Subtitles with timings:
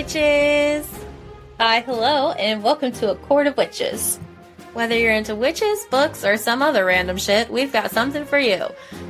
[0.00, 0.88] witches!
[1.58, 4.18] Hi, hello, and welcome to A Court of Witches.
[4.72, 8.64] Whether you're into witches, books, or some other random shit, we've got something for you.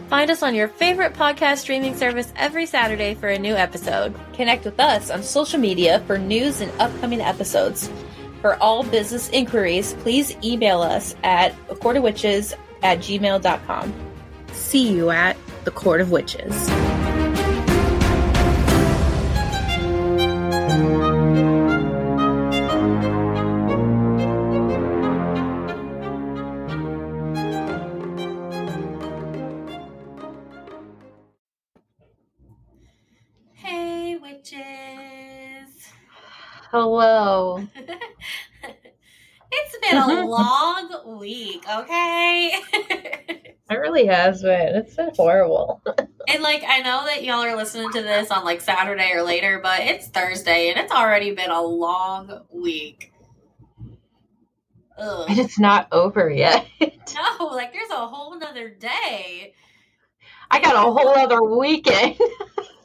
[0.09, 4.18] Find us on your favorite podcast streaming service every Saturday for a new episode.
[4.32, 7.88] Connect with us on social media for news and upcoming episodes.
[8.41, 12.52] For all business inquiries, please email us at a court of witches
[12.83, 13.95] at gmail.com.
[14.50, 16.69] See you at the Court of Witches.
[36.80, 37.59] Hello.
[39.52, 42.55] it's been a long week, okay?
[43.70, 44.75] It really has been.
[44.75, 45.81] It's been horrible.
[46.27, 49.61] and like, I know that y'all are listening to this on like Saturday or later,
[49.62, 53.12] but it's Thursday and it's already been a long week.
[54.98, 55.27] Ugh.
[55.28, 56.67] And it's not over yet.
[56.81, 59.55] No, like there's a whole nother day.
[60.50, 62.17] I got a whole other weekend.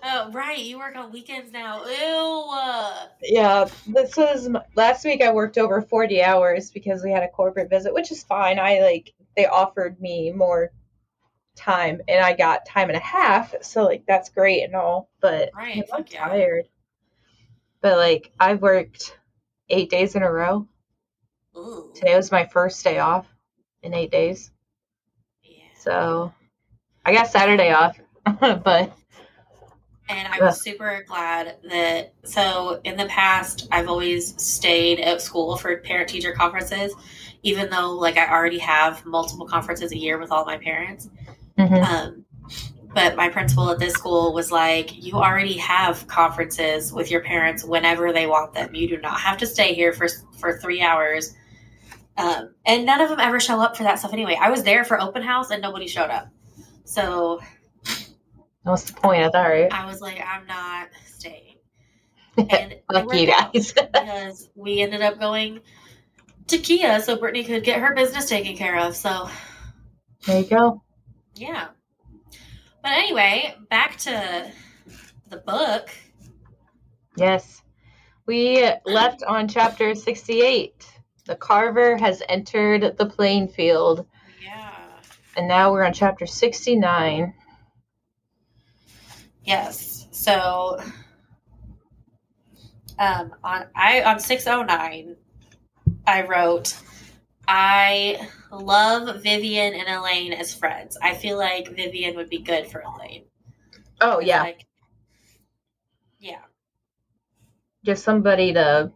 [0.08, 0.60] Oh, right.
[0.60, 1.84] You work on weekends now.
[1.84, 2.46] Ew.
[2.52, 3.08] Uh.
[3.24, 5.24] yeah, this was last week.
[5.24, 8.60] I worked over 40 hours because we had a corporate visit, which is fine.
[8.60, 10.72] I like, they offered me more
[11.56, 13.56] time and I got time and a half.
[13.62, 16.28] So, like, that's great and all, but Right, I'm yeah.
[16.28, 16.66] tired.
[17.82, 19.18] But, like, I've worked
[19.70, 20.68] eight days in a row.
[21.58, 21.92] Ooh.
[21.96, 23.26] Today was my first day off
[23.82, 24.52] in eight days.
[25.42, 25.64] Yeah.
[25.80, 26.34] So
[27.06, 27.98] I got Saturday off,
[28.40, 28.96] but
[30.08, 32.14] And I was super glad that.
[32.24, 36.94] So, in the past, I've always stayed at school for parent teacher conferences,
[37.42, 41.10] even though, like, I already have multiple conferences a year with all my parents.
[41.58, 41.84] Mhm.
[41.84, 42.26] Um,
[42.94, 47.64] but my principal at this school was like, You already have conferences with your parents
[47.64, 48.74] whenever they want them.
[48.74, 50.08] You do not have to stay here for,
[50.38, 51.36] for three hours.
[52.18, 54.38] Um, and none of them ever show up for that stuff anyway.
[54.40, 56.30] I was there for open house and nobody showed up.
[56.86, 57.42] So
[58.66, 59.24] what's the point?
[59.24, 59.72] I thought, right?
[59.72, 61.58] I was like, I'm not staying.
[62.38, 63.72] And Fuck you guys.
[63.94, 65.62] because we ended up going
[66.48, 68.96] to Kia so Brittany could get her business taken care of.
[68.96, 69.30] So
[70.28, 70.82] there you go.
[71.36, 71.68] yeah.
[72.84, 74.52] But anyway, back to
[75.30, 75.90] the book.
[77.16, 77.62] Yes.
[78.28, 80.86] We left on chapter 68.
[81.26, 84.06] The carver has entered the playing field,
[84.44, 84.74] Yeah.
[85.38, 87.34] and now we're on chapter 69.
[89.46, 90.08] Yes.
[90.12, 90.80] So
[92.98, 95.16] um on I on 609
[96.08, 96.76] I wrote
[97.48, 100.98] I love Vivian and Elaine as friends.
[101.02, 103.26] I feel like Vivian would be good for Elaine.
[104.02, 104.42] Oh, yeah.
[104.42, 104.66] Like
[106.20, 106.42] Yeah.
[107.86, 108.92] Just somebody to,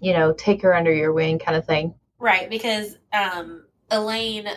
[0.00, 1.94] you know, take her under your wing kind of thing.
[2.18, 4.48] Right, because um Elaine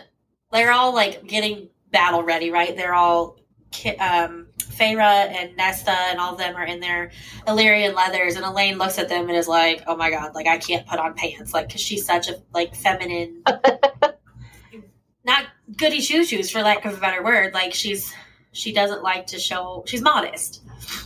[0.52, 2.74] they're all like getting battle ready, right?
[2.74, 3.36] They're all
[3.98, 7.10] um Feyre and Nesta and all of them are in their
[7.46, 10.58] Illyrian leathers and Elaine looks at them and is like, "Oh my god, like I
[10.58, 13.42] can't put on pants." Like cuz she's such a like feminine
[15.24, 15.44] not
[15.76, 17.54] goody shoe shoes for lack of a better word.
[17.54, 18.12] Like she's
[18.52, 20.62] she doesn't like to show she's modest.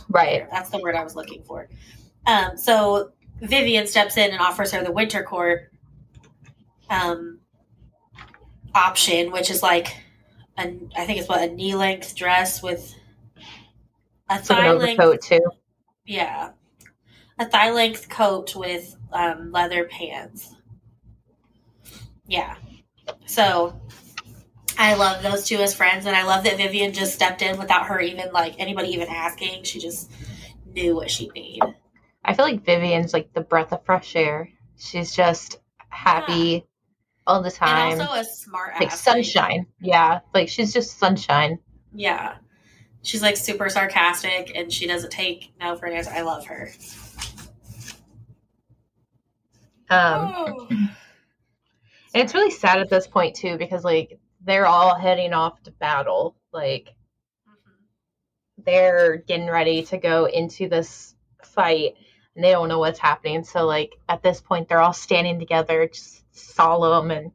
[0.09, 0.47] Right.
[0.51, 1.69] That's the word I was looking for.
[2.25, 3.11] Um, so
[3.41, 5.71] Vivian steps in and offers her the winter court
[6.89, 7.39] um,
[8.73, 9.95] option, which is like
[10.57, 12.95] a, I think it's what a knee length dress with
[14.29, 15.41] a thigh length, coat too.
[16.05, 16.51] yeah,
[17.39, 20.55] a thigh length coat with um, leather pants.
[22.27, 22.55] Yeah,
[23.25, 23.79] so
[24.77, 27.85] I love those two as friends, and I love that Vivian just stepped in without
[27.87, 29.63] her even like anybody even asking.
[29.63, 30.11] She just
[30.65, 31.75] knew what she needed.
[32.25, 34.49] I feel like Vivian's like the breath of fresh air.
[34.77, 35.59] She's just
[35.89, 36.65] happy
[37.27, 37.91] all the time.
[37.93, 39.01] And also a smart like ass.
[39.01, 39.67] sunshine.
[39.81, 40.21] Yeah.
[40.33, 41.59] Like she's just sunshine.
[41.93, 42.37] yeah.
[43.03, 46.11] She's like super sarcastic and she doesn't take no for an answer.
[46.11, 46.71] I love her.
[49.89, 50.67] Um, Oh.
[50.69, 50.89] and
[52.13, 56.35] it's really sad at this point too because like they're all heading off to battle.
[56.51, 56.93] Like
[57.47, 57.53] Mhm.
[58.65, 61.95] they're getting ready to go into this fight
[62.35, 63.43] and they don't know what's happening.
[63.45, 67.31] So like at this point they're all standing together, just solemn and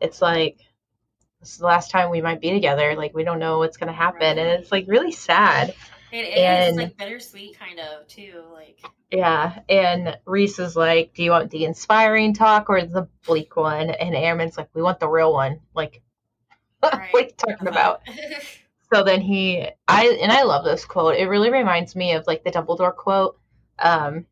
[0.00, 0.58] it's like
[1.40, 2.94] this is the last time we might be together.
[2.96, 4.20] Like we don't know what's gonna happen.
[4.20, 4.38] Right.
[4.38, 5.74] And it's like really sad.
[6.10, 8.42] It is And- like bittersweet kind of too.
[8.52, 8.80] Like
[9.10, 13.90] Yeah, and Rhys is like, "Do you want the inspiring talk or the bleak one?"
[13.90, 16.02] And Amren's like, "We want the real one." Like,
[16.80, 18.02] what are you talking about?
[18.92, 21.16] So then he, I and I love this quote.
[21.16, 23.38] It really reminds me of like the Dumbledore quote,
[23.78, 24.26] Um,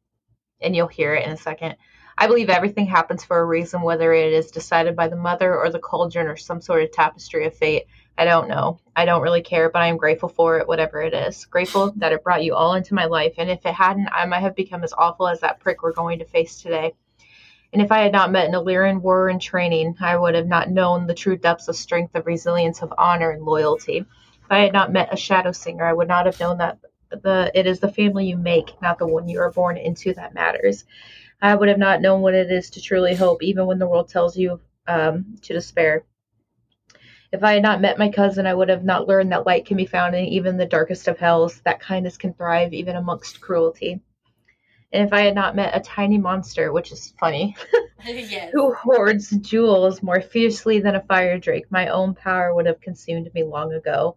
[0.60, 1.76] and you'll hear it in a second.
[2.18, 5.70] I believe everything happens for a reason, whether it is decided by the mother or
[5.70, 7.86] the cauldron or some sort of tapestry of fate.
[8.16, 8.80] I don't know.
[8.94, 11.44] I don't really care, but I am grateful for it, whatever it is.
[11.44, 13.34] Grateful that it brought you all into my life.
[13.36, 16.18] And if it hadn't, I might have become as awful as that prick we're going
[16.20, 16.94] to face today.
[17.74, 20.70] And if I had not met an Illyrian warrior in training, I would have not
[20.70, 23.98] known the true depths of strength, of resilience, of honor, and loyalty.
[23.98, 26.78] If I had not met a shadow singer, I would not have known that
[27.10, 30.32] the it is the family you make, not the one you are born into, that
[30.32, 30.84] matters.
[31.40, 34.08] I would have not known what it is to truly hope, even when the world
[34.08, 36.04] tells you um, to despair.
[37.32, 39.76] If I had not met my cousin, I would have not learned that light can
[39.76, 44.00] be found in even the darkest of hells, that kindness can thrive even amongst cruelty.
[44.92, 47.56] And if I had not met a tiny monster, which is funny,
[48.06, 48.50] yes.
[48.52, 53.32] who hoards jewels more fiercely than a fire drake, my own power would have consumed
[53.34, 54.16] me long ago.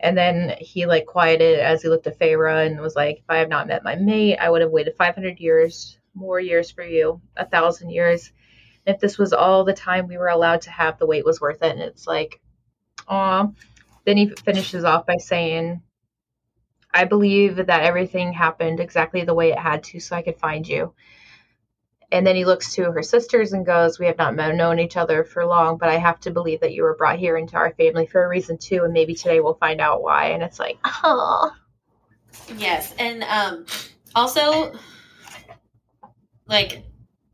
[0.00, 3.38] And then he like quieted as he looked at Feyre and was like, if I
[3.38, 7.20] have not met my mate, I would have waited 500 years, more years for you,
[7.36, 8.32] a thousand years.
[8.86, 11.62] If this was all the time we were allowed to have, the wait was worth
[11.62, 11.72] it.
[11.72, 12.40] And it's like,
[13.06, 13.48] aw.
[14.04, 15.82] Then he finishes off by saying,
[16.92, 20.66] I believe that everything happened exactly the way it had to so I could find
[20.66, 20.94] you.
[22.10, 25.24] And then he looks to her sisters and goes, We have not known each other
[25.24, 28.06] for long, but I have to believe that you were brought here into our family
[28.06, 30.28] for a reason too, and maybe today we'll find out why.
[30.30, 31.50] And it's like, oh.
[32.56, 32.94] Yes.
[32.98, 33.66] And um
[34.14, 34.72] also
[36.48, 36.82] like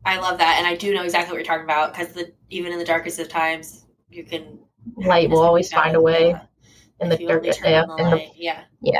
[0.05, 2.71] I love that and I do know exactly what you're talking about because the even
[2.71, 4.59] in the darkest of times you can
[4.97, 6.35] light will always find a way
[6.99, 8.63] in the turn yeah, the in the yeah.
[8.81, 8.99] yeah.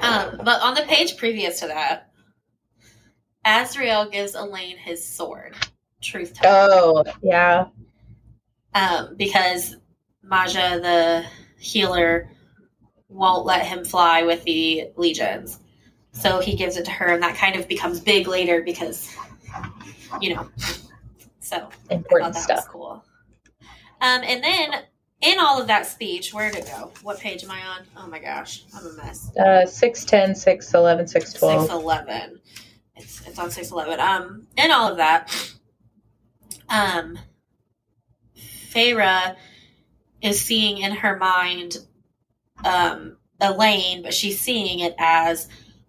[0.00, 2.10] Um, but on the page previous to that,
[3.46, 5.54] Azriel gives Elaine his sword,
[6.02, 7.66] Truth Teller, Oh, yeah.
[8.74, 9.76] um, because
[10.24, 11.26] Madja, the
[11.58, 12.30] healer,
[13.08, 15.60] won't let him fly with the legions.
[16.18, 19.14] So he gives it to her, and that kind of becomes big later because,
[20.20, 20.48] you know.
[21.40, 22.56] So I thought Important that stuff.
[22.58, 23.04] was cool.
[24.00, 24.82] Um, and then
[25.20, 26.92] in all of that speech, where'd it go?
[27.02, 27.82] What page am I on?
[27.96, 29.34] Oh my gosh, I'm a mess.
[29.36, 31.62] Uh, 610, 611, 612.
[31.62, 32.40] Six eleven.
[32.96, 33.98] It's it's on six eleven.
[34.00, 35.52] Um, and all of that.
[36.68, 37.18] Um,
[38.36, 39.36] Feyre
[40.20, 41.78] is seeing in her mind,
[42.64, 45.48] um, Elaine, but she's seeing it as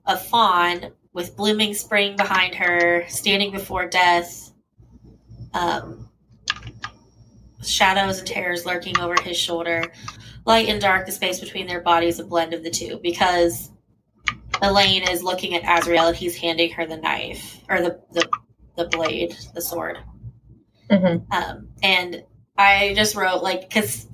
[0.10, 4.52] a fawn with blooming spring behind her, standing before death.
[5.54, 6.10] Um,
[7.64, 9.84] shadows and terrors lurking over his shoulder.
[10.46, 13.70] Light and dark, the space between their bodies, a blend of the two, because
[14.62, 18.28] Elaine is looking at Azriel and he's handing her the knife or the the,
[18.76, 20.00] the blade, the sword.
[20.90, 21.32] Mhm.
[21.32, 22.24] Um, and
[22.58, 24.08] I just wrote like because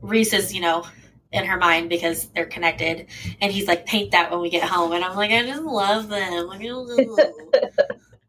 [0.00, 0.86] Rhys is you know
[1.34, 3.08] in her mind because they're connected,
[3.40, 6.08] and he's like paint that when we get home, and I'm like I just love
[6.08, 6.50] them.
[6.62, 7.18] Ooh.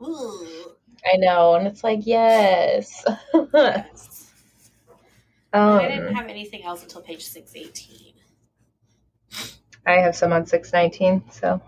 [0.02, 0.72] Ooh.
[1.14, 1.54] I know.
[1.54, 3.06] And it's like, yes.
[3.54, 4.32] Yes.
[5.54, 8.14] um, I didn't have anything else until page six eighteen.
[9.86, 11.62] I have some on 619, so.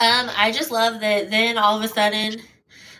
[0.00, 2.40] Um, I just love that then all of a sudden,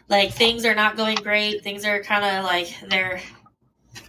[0.08, 1.62] like things are not going great.
[1.62, 3.20] Things are kind of like they're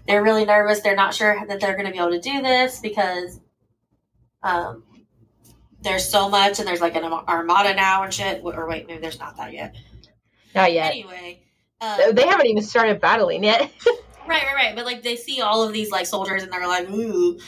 [0.08, 0.82] they're really nervous.
[0.82, 3.40] They're not sure that they're going to be able to do this because
[4.44, 4.84] um
[5.82, 8.42] there's so much and there's like an armada now and shit.
[8.44, 9.76] Or wait, maybe there's not that yet.
[10.54, 10.92] Not yet.
[10.92, 11.42] Anyway,
[11.82, 13.72] um, They haven't even started battling yet.
[14.28, 14.76] Right, right, right.
[14.76, 17.40] But like they see all of these like soldiers and they're like, ooh,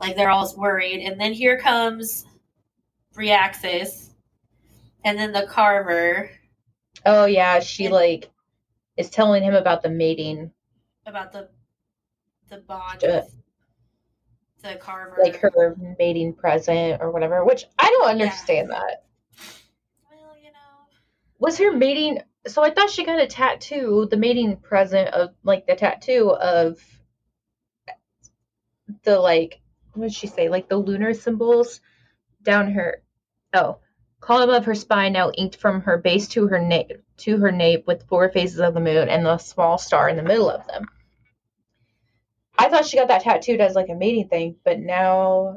[0.00, 1.04] like they're all worried.
[1.04, 2.24] And then here comes
[3.14, 4.08] Bryaxis,
[5.04, 6.30] and then the Carver
[7.04, 7.60] oh, yeah.
[7.60, 8.30] She, And- like,
[8.96, 10.50] is telling him about the mating.
[11.06, 11.50] about the
[12.50, 13.16] the bond Yeah.
[13.20, 13.36] with
[14.62, 15.16] the Carver.
[15.22, 19.04] like her mating present or whatever, which I don't understand that.
[20.10, 20.58] Well, you know,
[21.38, 25.66] Was her mating so I thought she got a tattoo, the mating present of like
[25.66, 26.78] the tattoo of
[29.04, 29.60] the like
[29.94, 30.48] what did she say?
[30.48, 31.80] Like the lunar symbols
[32.42, 33.02] down her
[33.54, 33.78] oh
[34.20, 37.86] column of her spine now inked from her base to her nape to her nape
[37.86, 40.86] with four phases of the moon and the small star in the middle of them.
[42.60, 45.56] I thought she got that tattooed as like a mating thing, but now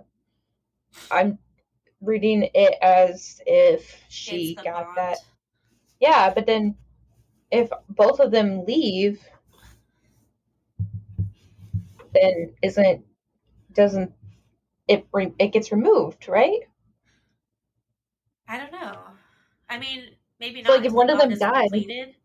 [1.11, 1.37] I'm
[1.99, 5.17] reading it as if she got that.
[5.99, 6.77] Yeah, but then
[7.51, 9.21] if both of them leave,
[12.13, 13.05] then isn't
[13.73, 14.13] doesn't
[14.87, 16.61] it re- it gets removed, right?
[18.47, 18.97] I don't know.
[19.69, 20.05] I mean,
[20.39, 20.77] maybe So, not.
[20.77, 22.15] like, if one of them died- completed.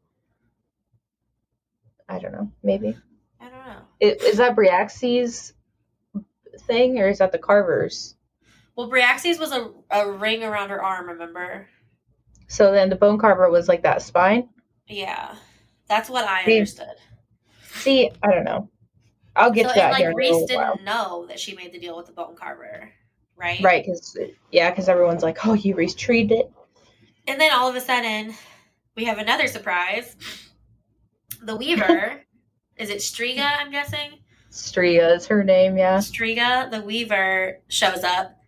[2.09, 2.53] I don't know.
[2.63, 2.97] Maybe
[4.03, 4.27] I don't know.
[4.27, 5.53] I- is that Bryaxis
[6.67, 8.15] thing or is that the Carvers?
[8.77, 11.09] Well, Bryaxis was a, a ring around her arm.
[11.09, 11.69] Remember?
[12.47, 14.49] So then the bone carver was like that spine.
[14.87, 15.35] Yeah,
[15.89, 16.97] that's what I See, understood.
[17.75, 18.71] See, I don't know.
[19.37, 20.81] I'll get So to that here like a Rhys didn't while.
[20.85, 22.91] know that she made the deal with the bone carver,
[23.37, 23.63] right?
[23.63, 24.17] Right, because
[24.51, 26.53] yeah, because everyone's like, "Oh, you retreated it."
[27.27, 28.35] And then all of a sudden,
[28.97, 30.17] we have another surprise.
[31.43, 32.23] The Weaver,
[32.79, 33.45] is it Stryga?
[33.59, 34.19] I'm guessing.
[34.51, 35.77] Stria is her name.
[35.77, 35.99] Yeah.
[35.99, 38.39] Stryga, the Weaver, shows up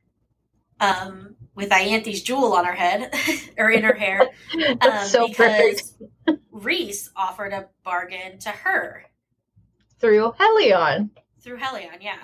[0.80, 3.12] um, with Ianthe's jewel on her head
[3.58, 4.22] or in her hair
[4.80, 5.92] um, so perfect.
[6.24, 9.04] because Rhys offered a bargain to her
[9.98, 11.10] Through Helion,
[11.42, 11.98] through Helion.
[12.00, 12.16] Yeah,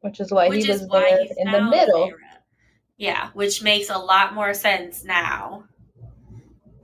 [0.00, 2.12] which is why which he was why he's in the middle.
[2.98, 5.64] Yeah, which makes a lot more sense now.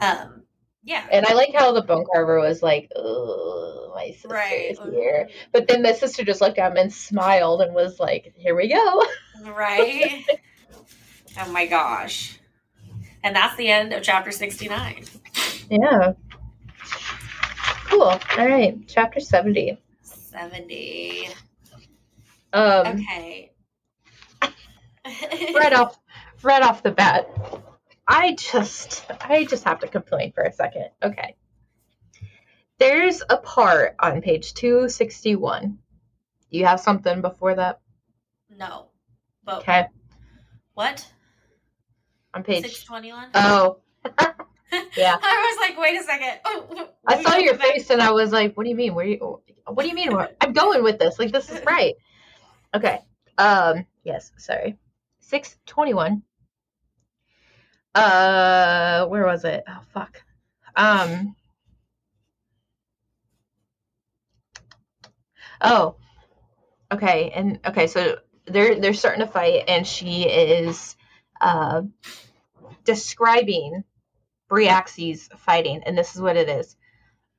[0.00, 0.41] Um,
[0.84, 4.80] yeah, And I like how the bone carver was like, "Oh, my sister right, is
[4.90, 8.56] here," but then the sister just looked at him and smiled and was like, "Here
[8.56, 9.04] we go."
[9.44, 10.24] right.
[11.40, 12.38] oh my gosh,
[13.22, 15.04] and that's the end of chapter sixty nine.
[15.70, 16.12] Yeah.
[17.86, 18.02] Cool.
[18.02, 19.78] All right, chapter seventy.
[20.02, 21.28] Seventy.
[22.52, 23.52] Um, Okay.
[25.54, 25.98] right off,
[26.42, 27.28] right off the bat,
[28.06, 30.90] I just, I just have to complain for a second.
[31.02, 31.36] Okay.
[32.78, 35.78] There's a part on page two sixty one.
[36.50, 37.80] You have something before that?
[38.50, 38.88] No.
[39.44, 39.86] But Okay.
[40.74, 41.06] what?
[42.34, 42.84] On Six page.
[42.86, 43.28] twenty one.
[43.34, 43.78] Oh,
[44.96, 45.16] yeah.
[45.22, 46.40] I was like, wait a second.
[46.44, 48.94] Oh, I saw your back- face and I was like, "What do you mean?
[48.94, 49.40] Where you?
[49.66, 50.10] What do you mean?
[50.40, 51.18] I'm going with this.
[51.18, 51.94] Like this is right."
[52.74, 52.98] Okay.
[53.38, 53.86] Um.
[54.02, 54.32] Yes.
[54.38, 54.76] Sorry.
[55.20, 56.22] Six twenty-one.
[57.94, 59.06] Uh.
[59.06, 59.64] Where was it?
[59.68, 60.22] Oh fuck.
[60.76, 61.36] Um.
[65.60, 65.96] Oh.
[66.92, 67.30] Okay.
[67.34, 67.86] And okay.
[67.86, 70.96] So they're they're starting to fight, and she is
[71.40, 71.82] uh
[72.84, 73.84] describing
[74.50, 76.76] Bryaxis fighting, and this is what it is.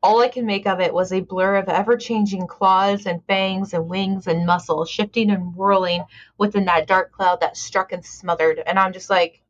[0.01, 3.73] All I can make of it was a blur of ever changing claws and fangs
[3.73, 6.03] and wings and muscle shifting and whirling
[6.37, 8.61] within that dark cloud that struck and smothered.
[8.65, 9.42] And I'm just like,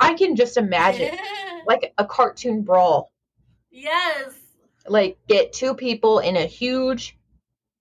[0.00, 1.16] I can just imagine
[1.66, 3.12] like a cartoon brawl.
[3.70, 4.34] yes.
[4.88, 7.16] Like, get two people in a huge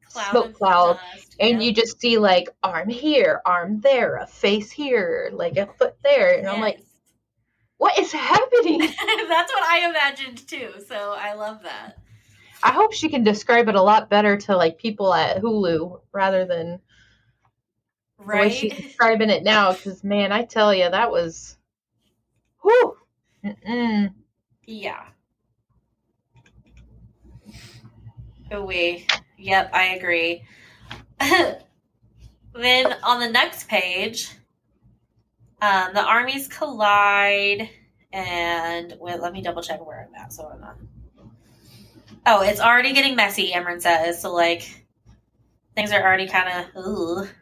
[0.09, 1.67] Cloud smoke cloud, dust, and yeah.
[1.67, 6.37] you just see like arm here, arm there, a face here, like a foot there.
[6.37, 6.79] And I'm like,
[7.77, 8.79] what is happening?
[8.79, 10.71] That's what I imagined too.
[10.87, 11.97] So I love that.
[12.63, 16.45] I hope she can describe it a lot better to like people at Hulu rather
[16.45, 16.79] than
[18.17, 19.73] the way she's describing it now.
[19.73, 21.54] Because man, I tell you, that was,
[22.65, 22.97] whew.
[23.45, 24.13] Mm-mm.
[24.65, 25.05] Yeah.
[28.51, 29.05] Oh, we.
[29.37, 30.43] Yep, I agree.
[31.19, 31.61] then
[33.03, 34.31] on the next page,
[35.61, 37.69] um, the armies collide,
[38.11, 40.33] and wait, let me double check where I'm at.
[40.33, 40.77] So I'm not.
[42.25, 43.51] Oh, it's already getting messy.
[43.51, 44.33] Amren says so.
[44.33, 44.85] Like
[45.75, 47.29] things are already kind of.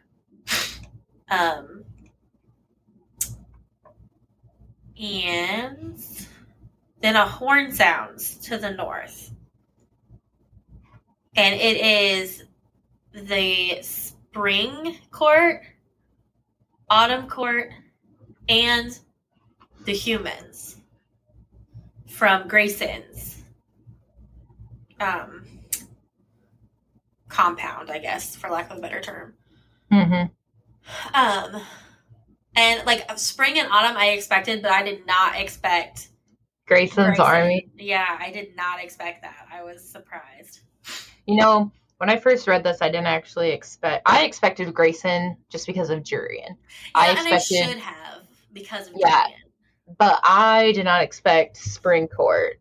[1.30, 1.83] Um.
[5.00, 5.98] And
[7.00, 9.32] then a horn sounds to the north.
[11.36, 12.44] And it is
[13.12, 15.62] the spring court,
[16.88, 17.72] autumn court,
[18.48, 18.98] and
[19.84, 20.76] the humans
[22.06, 23.42] from Graysen's
[25.00, 25.44] um,
[27.28, 29.34] compound, I guess, for lack of a better term.
[29.90, 30.30] Mhm.
[31.12, 31.62] Um,
[32.56, 36.08] and like spring and autumn, I expected, but I did not expect
[36.68, 37.24] Graysen's Graysen.
[37.24, 37.68] army.
[37.76, 39.46] Yeah, I did not expect that.
[39.52, 40.60] I was surprised.
[41.26, 44.02] You know, when I first read this, I didn't actually expect.
[44.06, 46.56] I expected Graysen just because of Jurian,
[46.94, 49.26] I Yeah, and I expected- should have because of Yeah.
[49.26, 49.96] Jurian.
[49.98, 52.58] but I did not expect Spring Court.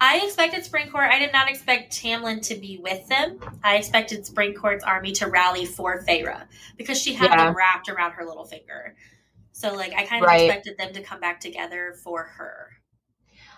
[0.00, 1.10] I expected Springcourt.
[1.10, 3.38] I did not expect Tamlin to be with them.
[3.62, 6.46] I expected Springcourt's army to rally for Feyre
[6.78, 7.44] because she had Yeah.
[7.44, 8.96] them wrapped around her little finger.
[9.52, 10.42] So, like, I kind of Right.
[10.46, 12.70] expected them to come back together for her,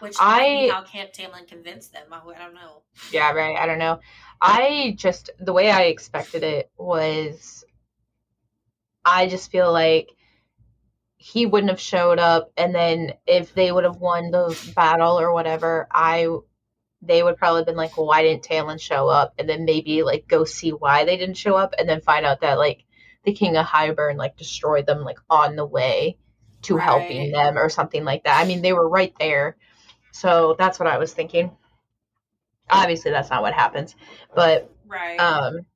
[0.00, 2.12] which I- how Camp Tamlin convinced them.
[2.12, 2.82] I I don't know.
[3.12, 3.56] Yeah, right.
[3.56, 4.00] I don't know.
[4.40, 7.64] I just the way I expected it was
[9.04, 10.10] I just feel like
[11.22, 15.32] he wouldn't have showed up and then if they would have won the battle or
[15.32, 16.26] whatever, I
[17.00, 19.34] they would probably have been like, well, why didn't Talon show up?
[19.38, 22.40] And then maybe like go see why they didn't show up and then find out
[22.40, 22.82] that like
[23.24, 26.16] the King of Hybern like destroyed them like on the way
[26.62, 28.40] to helping them or something like that.
[28.40, 29.56] I mean, they were right there.
[30.10, 31.52] So that's what I was thinking.
[32.68, 33.94] Obviously that's not what happens.
[34.34, 35.20] But Right.
[35.20, 35.66] um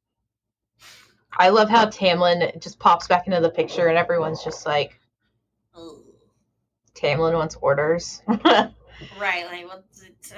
[1.39, 4.99] I love how Tamlin just pops back into the picture and everyone's just like.
[6.97, 8.23] Tamlin wants orders.
[9.21, 10.35] Right, like well, t- t-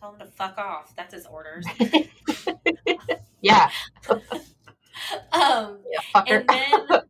[0.00, 0.94] tell him to fuck off.
[0.96, 1.66] That's his orders.
[3.42, 3.70] yeah,
[5.32, 7.00] um, yeah, and then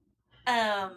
[0.47, 0.93] um,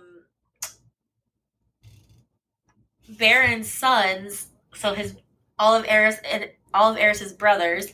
[3.10, 5.16] Beron's sons, so his
[5.60, 7.94] all of Eris and all of Eris's brothers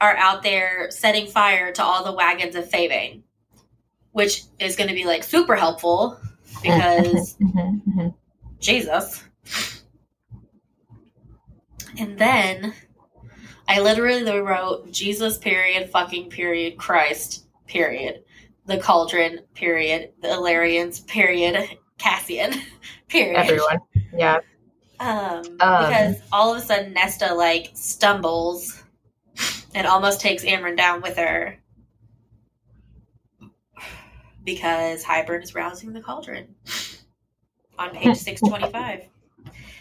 [0.00, 3.22] are out there setting fire to all the wagons of Favane,
[4.12, 6.18] which is going to be like super helpful
[6.62, 8.14] because Mhm, mhm.
[8.64, 9.22] Jesus.
[11.98, 12.72] And then
[13.68, 18.24] I literally wrote Jesus period fucking period Christ period
[18.66, 22.54] the cauldron period the Illyrians period Cassian
[23.08, 23.78] period Everyone.
[24.16, 24.40] Yeah.
[25.00, 28.82] um, because all of a sudden Nesta like stumbles
[29.74, 31.58] and almost takes Amren down with her
[34.44, 36.54] because Hybern is rousing the cauldron
[37.78, 39.04] on page 625.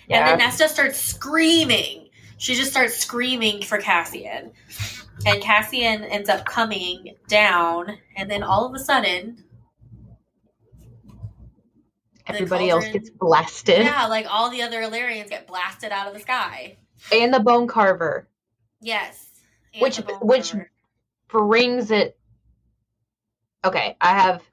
[0.09, 2.09] And then Nesta starts screaming.
[2.37, 4.51] She just starts screaming for Cassian.
[5.25, 9.43] And Cassian ends up coming down, and then all of a sudden,
[12.27, 13.79] Everybody else gets blasted.
[13.79, 16.77] yeah, like all the other Illyrians get blasted out of the sky.
[17.11, 18.27] And the bone carver
[18.81, 19.29] Yes.
[19.79, 20.71] Which- which- carver.
[21.29, 22.17] brings it.
[23.65, 24.43] Okay, I have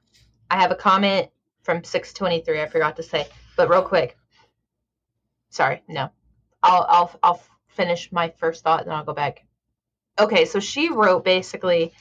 [0.51, 1.31] I have a comment
[1.71, 4.19] from 623 I forgot to say, but real quick.
[5.51, 6.11] Sorry, no.
[6.65, 9.45] I'll I'll I'll finish my first thought and then I'll go back.
[10.19, 11.93] Okay, so she wrote basically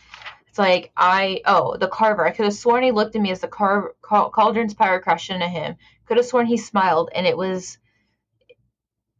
[0.47, 2.25] it's like I oh, the carver.
[2.25, 5.47] I could have sworn he looked at me as the car, cauldron's power crashed into
[5.47, 5.75] him.
[6.07, 7.77] Could have sworn he smiled and it was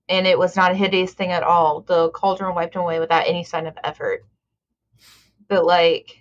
[0.08, 1.82] and it was not a hideous thing at all.
[1.82, 4.25] The cauldron wiped him away without any sign of effort.
[5.48, 6.19] But like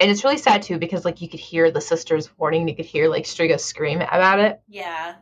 [0.00, 2.86] and it's really sad too because like you could hear the sisters warning, you could
[2.86, 4.60] hear like Stryga scream about it.
[4.66, 5.16] Yeah.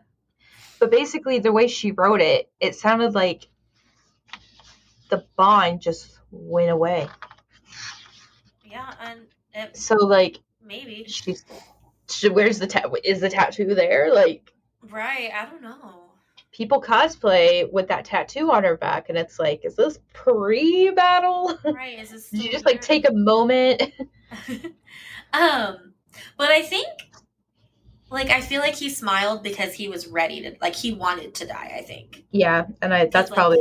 [0.78, 3.48] But basically the way she wrote it, it sounded like
[5.10, 7.08] the bond just went away.
[8.64, 9.20] Yeah, and
[9.54, 11.04] it, So like maybe.
[11.08, 11.44] she's
[12.08, 14.14] she, where's the tat is the tattoo there?
[14.14, 16.07] Like Right, I don't know.
[16.58, 21.56] People cosplay with that tattoo on her back and it's like is this pre-battle?
[21.64, 23.80] Right, is this Did you just like take a moment?
[25.32, 25.94] um,
[26.36, 26.86] but I think,
[28.10, 31.46] like, I feel like he smiled because he was ready to, like, he wanted to
[31.46, 31.72] die.
[31.76, 32.24] I think.
[32.32, 33.60] Yeah, and I that's like- probably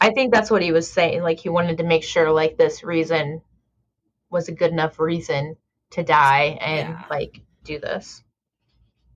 [0.00, 1.22] I think that's what he was saying.
[1.22, 3.40] Like he wanted to make sure like this reason
[4.30, 5.56] was a good enough reason
[5.92, 7.04] to die and Yeah.
[7.08, 8.22] like do this.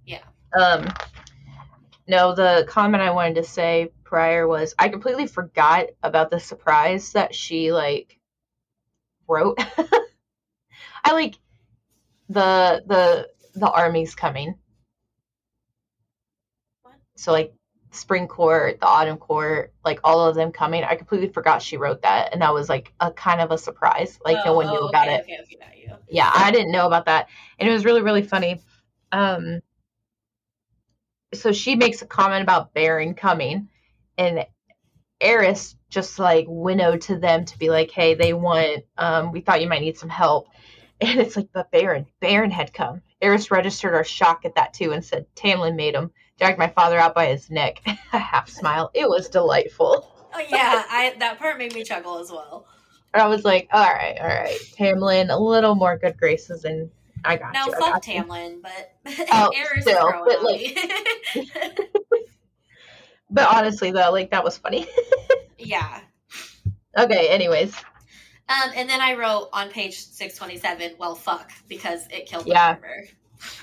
[0.07, 0.23] Yeah.
[0.59, 0.89] Um
[2.09, 7.13] no, the comment I wanted to say prior was I completely forgot about the surprise
[7.13, 8.19] that she like
[9.29, 9.59] wrote.
[11.05, 11.39] I like
[12.29, 14.55] the the the army's coming.
[16.83, 16.95] What?
[17.17, 17.53] So like
[17.91, 20.85] spring court, the autumn court, like all of them coming.
[20.85, 24.19] I completely forgot she wrote that, and that was like a kind of a surprise.
[24.25, 25.21] Like no one knew oh, about okay, it.
[25.23, 25.57] Okay, okay,
[25.89, 26.03] got.
[26.09, 28.61] Yeah, I didn't know about that, and it was really really funny.
[29.13, 29.61] Um,
[31.35, 33.69] so she makes a comment about Beron coming,
[34.19, 34.47] and
[35.21, 38.85] Eris just like winnowed to them to be like, hey, they want.
[38.99, 40.49] Um, we thought you might need some help,
[41.01, 43.03] and it's like, but Beron, Beron had come.
[43.21, 46.99] Eris registered our shock at that too and said Tamlin made him dragged my father
[46.99, 47.81] out by his neck.
[48.13, 48.91] a half smile.
[48.95, 50.13] It was delightful.
[50.35, 52.67] Oh yeah, I that part made me chuckle as well.
[53.15, 56.91] I was like, all right, all right, Tamlin, a little more good graces, and
[57.27, 57.75] I got Now you.
[57.75, 58.05] I fuck.
[58.05, 58.93] Tamlin, but
[59.33, 60.79] Oh, Eris still, but, like-
[63.31, 64.87] But honestly, though, like that was funny.
[65.59, 66.01] yeah.
[66.97, 67.75] okay, anyways,
[68.49, 72.47] Um, and then I wrote on page six twenty seven, "Well, fuck," because it killed
[72.47, 72.75] Yeah.
[72.75, 73.05] the carver.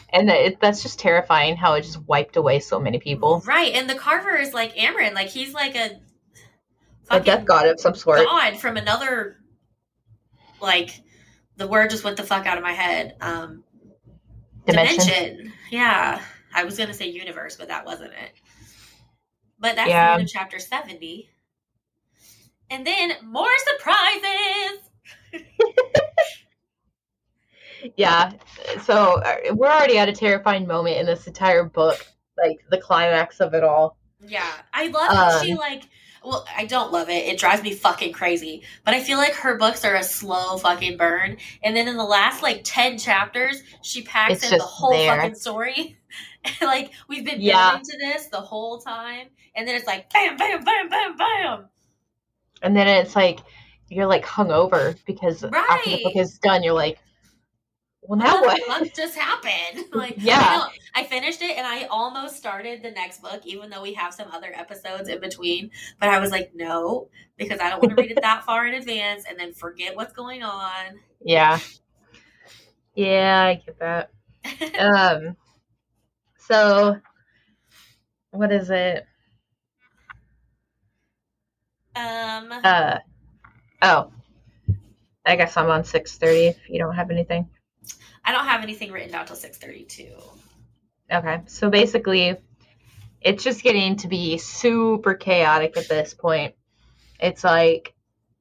[0.10, 3.42] and it, that's just terrifying how it just wiped away so many people.
[3.46, 6.00] Right, and the carver is like Amren, like he's like a
[7.10, 8.20] A death god of some sort.
[8.26, 9.38] god from another.
[10.62, 11.02] Like,
[11.58, 13.16] the word just went the fuck out of my head.
[13.22, 13.64] Um,
[14.66, 14.98] Dimension.
[15.08, 15.54] dimension.
[15.72, 16.22] Yeah,
[16.54, 18.32] I was gonna say universe, but that wasn't it.
[19.60, 20.08] But that's Yeah.
[20.10, 21.30] the end of chapter seventy.
[22.70, 24.80] And then more surprises.
[27.98, 28.32] Yeah.
[28.84, 32.06] So uh, we're already at a terrifying moment in this entire book,
[32.38, 33.98] like the climax of it all.
[34.26, 35.84] Yeah, I love how she Um, like.
[36.26, 37.26] Well, I don't love it.
[37.26, 38.64] It drives me fucking crazy.
[38.86, 41.38] But I feel like her books are a slow fucking burn.
[41.64, 45.16] And then in the last like ten chapters, she packs It's in the whole there.
[45.16, 45.98] fucking story.
[46.62, 47.72] like we've been Yeah.
[47.72, 51.66] building to this the whole time, and then it's like bam, bam, bam, bam, bam.
[52.62, 53.40] And then it's like
[53.90, 57.00] you're like hungover because after the book is done, you're like,
[58.04, 58.62] well, now what?
[58.68, 58.94] what?
[58.94, 59.86] Just happened?
[59.94, 60.40] Like, Yeah.
[60.40, 60.70] I.
[60.96, 64.28] I finished it and I almost started the next book, even though we have some
[64.32, 65.72] other episodes in between.
[66.00, 68.76] But I was like, no, because I don't want to read it that far in
[68.76, 71.00] advance and then forget what's going on.
[71.24, 71.58] Yeah.
[72.96, 74.10] Yeah, I get that.
[74.78, 75.36] Um,
[76.38, 76.98] so
[78.32, 79.06] what is it?
[81.96, 83.00] um, Uh,
[83.82, 84.12] oh,
[85.26, 86.48] I guess I'm on six thirty.
[86.48, 87.48] If you don't have anything,
[88.26, 90.16] I don't have anything written down till six thirty-two.
[91.12, 91.42] okay.
[91.48, 92.38] So basically,
[93.22, 96.56] it's just getting to be super chaotic at this point.
[97.20, 97.94] It's like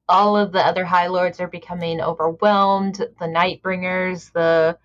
[0.07, 2.95] all of the other High Lords are becoming overwhelmed.
[2.95, 4.77] The Nightbringers, the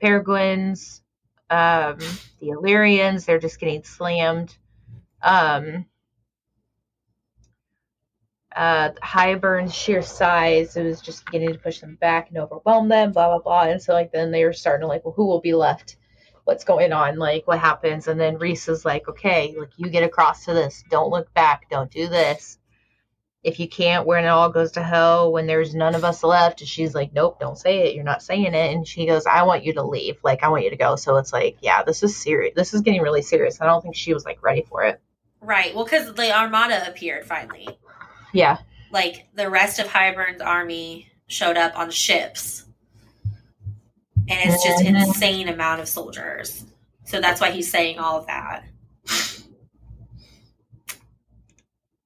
[0.00, 1.02] Peregrines,
[1.48, 1.98] um,
[2.40, 4.56] the Illyrians, they're just getting slammed.
[5.22, 5.86] Um,
[8.56, 13.12] uh, Hybern's sheer size, it was just beginning to push them back and overwhelm them,
[13.12, 13.70] blah, blah, blah.
[13.70, 15.96] And so, like, then they were starting to, like, well, who will be left?
[16.44, 17.18] What's going on?
[17.18, 18.08] Like, what happens?
[18.08, 20.82] And then Rhys is like, okay, like, you get across to this.
[20.90, 21.68] Don't look back.
[21.70, 22.58] Don't do this.
[23.42, 26.62] If you can't, when it all goes to hell, when there's none of us left,
[26.62, 27.94] and she's like, nope, don't say it.
[27.94, 28.74] You're not saying it.
[28.74, 30.16] And she goes, I want you to leave.
[30.24, 30.96] Like, I want you to go.
[30.96, 32.54] So it's like, yeah, this is serious.
[32.56, 33.60] This is getting really serious.
[33.60, 35.00] I don't think she was, like, ready for it.
[35.40, 35.74] Right.
[35.74, 37.68] Well, because the Armada appeared finally.
[38.36, 38.58] Yeah.
[38.90, 42.64] Like the rest of Hybern's army showed up on ships.
[44.28, 45.06] And it's just Mhm.
[45.06, 46.64] insane amount of soldiers.
[47.04, 48.64] So that's why he's saying all of that.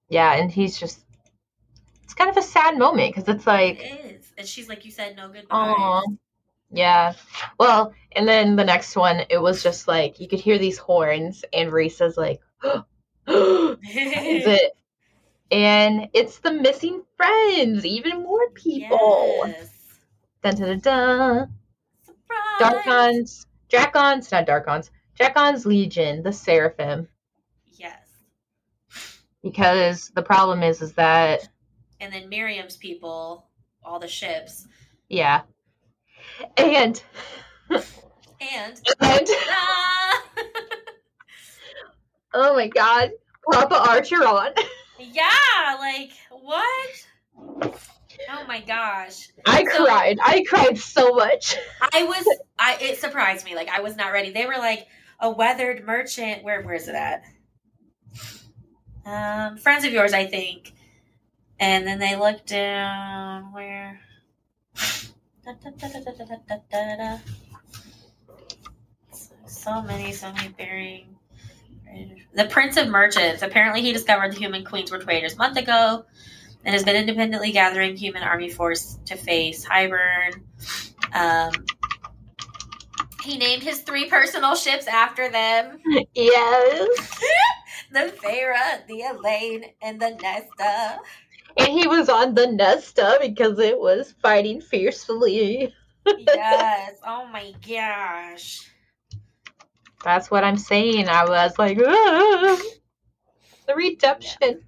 [0.08, 0.34] Yeah.
[0.34, 1.00] And he's just,
[2.04, 4.32] it's kind of a sad moment because it's like, It is.
[4.38, 5.56] And she's like, you said no goodbye.
[5.56, 6.02] Aw.
[6.70, 7.14] Yeah.
[7.58, 11.44] Well, and then the next one, it was just like you could hear these horns,
[11.52, 12.40] and Rhys is like,
[13.24, 14.72] "What is it?"
[15.50, 19.42] And it's the missing friends, even more people.
[19.46, 19.68] Yes.
[20.42, 21.52] Dun dun dun dun.
[22.04, 22.60] Surprise.
[22.60, 27.08] Darkon's, Drakon's, not Darkon's, Drakon's Legion, the Seraphim.
[27.66, 27.98] Yes.
[29.42, 31.48] Because the problem is, is that
[32.00, 33.46] And then Miryam's people,
[33.82, 34.66] all the ships.
[35.08, 35.42] yeah,
[36.56, 37.02] and
[37.70, 37.82] And
[39.00, 40.22] and Ah!
[42.34, 43.10] oh my God,
[43.50, 44.56] Papa Archeron.
[45.00, 47.06] Yeah, like what?
[48.28, 49.28] Oh my gosh.
[49.46, 50.18] I so, cried.
[50.22, 51.56] I cried so much.
[51.80, 53.54] I was I it surprised me.
[53.54, 54.30] Like I was not ready.
[54.30, 54.86] They were like
[55.18, 56.44] a weathered merchant.
[56.44, 57.22] Where where's it at?
[59.06, 60.72] Um friends of yours, I think.
[61.58, 64.00] And then they looked down where
[65.44, 67.18] da, da, da,
[69.46, 71.16] So many, so many bearing.
[72.34, 73.42] The Prince of Merchants.
[73.42, 76.04] Apparently, he discovered the human queens were traitors a month ago
[76.64, 80.42] and has been independently gathering human army force to face Hybern.
[81.12, 81.52] Um,
[83.22, 85.78] he named his three personal ships after them
[86.14, 87.20] Yes.
[87.92, 90.98] the Farah, the Elaine, and the Nesta.
[91.56, 95.74] And he was on the Nesta because it was fighting fiercely.
[96.18, 96.96] Yes.
[97.06, 98.69] Oh my gosh.
[100.04, 101.08] That's what I'm saying.
[101.08, 102.60] I was like, "Ah."
[103.70, 104.62] the redemption.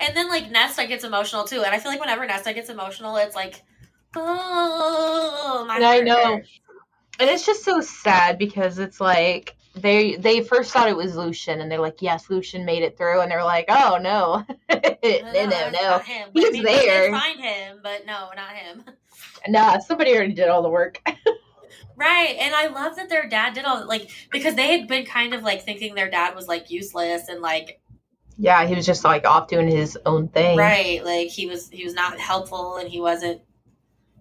[0.00, 1.62] And then like Nesta gets emotional too.
[1.62, 3.62] And I feel like whenever Nesta gets emotional, it's like,
[4.16, 6.40] oh, my I know.
[7.20, 11.60] And it's just so sad because it's like they they first thought it was Lucien
[11.60, 15.70] and they're like, yes, Lucien made it through, and they're like, oh no, no, no,
[15.70, 16.28] no, him.
[16.32, 17.10] He's there.
[17.10, 18.84] find him, but no, not him.
[19.48, 21.02] nah, somebody already did all the work.
[21.98, 25.34] Right, and I love that their dad did all like because they had been kind
[25.34, 27.80] of like thinking their dad was like useless and like
[28.36, 30.56] yeah, he was just like off doing his own thing.
[30.56, 33.40] right, like he was he was not helpful and he wasn't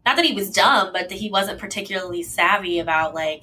[0.08, 3.42] not that he was dumb, but that he wasn't particularly savvy about like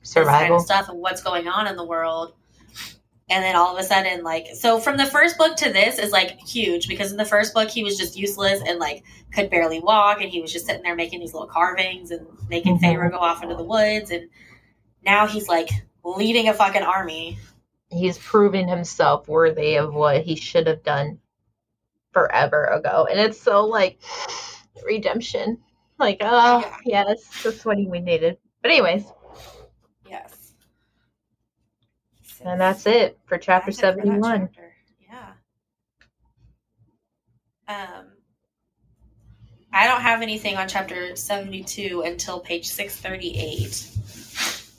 [0.00, 0.56] this kind Survival.
[0.56, 2.32] of stuff and what's going on in the world.
[3.28, 6.12] And then all of a sudden, like, so from the first book to this is
[6.12, 9.02] like huge because in the first book he was just useless and like
[9.34, 12.78] could barely walk and he was just sitting there making these little carvings and making
[12.78, 12.82] Mhm.
[12.82, 14.12] Feyre go off into the woods.
[14.12, 14.28] And
[15.04, 15.70] now he's like
[16.04, 17.36] leading a fucking army.
[17.90, 21.18] He's proving himself worthy of what he should have done
[22.12, 23.08] forever ago.
[23.10, 23.98] And it's so like
[24.84, 25.58] redemption.
[25.98, 28.36] Like, oh, yes, that's what we needed.
[28.62, 29.04] But, anyways,
[30.08, 30.52] Yes.
[32.44, 34.48] And that's it for chapter That's it for 71.
[34.54, 34.72] chapter.
[35.00, 35.32] Yeah.
[37.68, 38.06] Um,
[39.72, 43.90] I don't have anything on chapter 72 until page 638.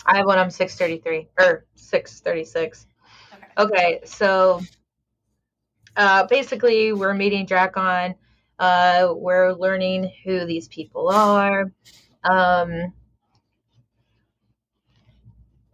[0.05, 2.87] I have one on 633 or 636.
[3.33, 3.47] Okay.
[3.57, 4.61] Okay, so
[5.95, 8.15] uh, basically, we're meeting Drakon.
[8.59, 11.71] Uh, we're learning who these people are.
[12.23, 12.93] Um,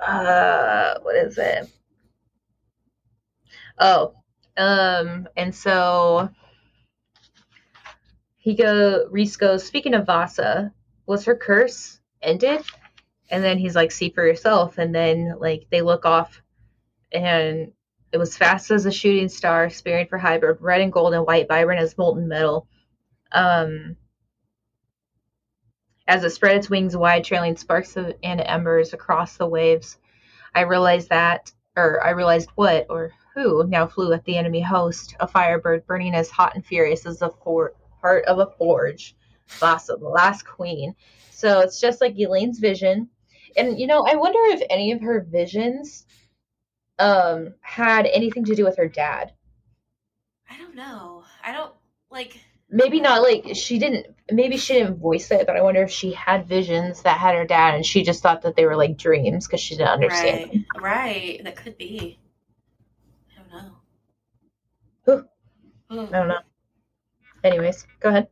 [0.06, 1.70] uh what is it?
[3.80, 4.14] Oh,
[4.58, 6.30] um, and so
[8.38, 10.72] he go Rhys goes, speaking of Vassa,
[11.06, 12.62] was her curse ended?
[13.32, 14.78] And then he's like, see for yourself.
[14.78, 16.42] And then like they look off
[17.12, 17.72] and
[18.12, 21.48] it was fast as a shooting star, spearing for Hybern, red and gold and white,
[21.48, 22.68] vibrant as molten metal.
[23.32, 23.96] Um
[26.08, 29.98] as it spread its wings wide, trailing sparks and embers across the waves.
[30.56, 35.16] I realized that, or I realized what, or who, now flew at the enemy host,
[35.20, 39.16] a firebird burning as hot and furious as the for- heart of a forge.
[39.60, 40.96] Vassa, the last queen.
[41.32, 43.10] So it's just like Elaine's vision.
[43.56, 46.06] And, you know, I wonder if any of her visions
[47.00, 49.34] um, had anything to do with her dad.
[50.50, 51.24] I don't know.
[51.44, 51.74] I don't
[52.10, 52.40] like
[52.74, 56.12] maybe not like she didn't maybe she didn't voice it but i wonder if she
[56.12, 59.46] had visions that had her dad and she just thought that they were like dreams
[59.46, 61.44] because she didn't understand right, right.
[61.44, 62.20] That could be.
[63.32, 63.72] I don't know.
[65.06, 65.26] Whew.
[65.90, 66.14] Hmm.
[66.14, 66.40] i don't know
[67.44, 68.28] anyways go ahead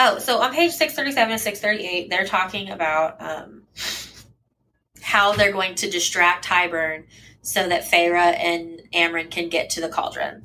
[0.00, 3.64] Oh, so on page 637 and 638, they're talking about um,
[5.02, 7.04] how they're going to distract Hybern
[7.42, 10.44] so that Feyre and Amren can get to the cauldron.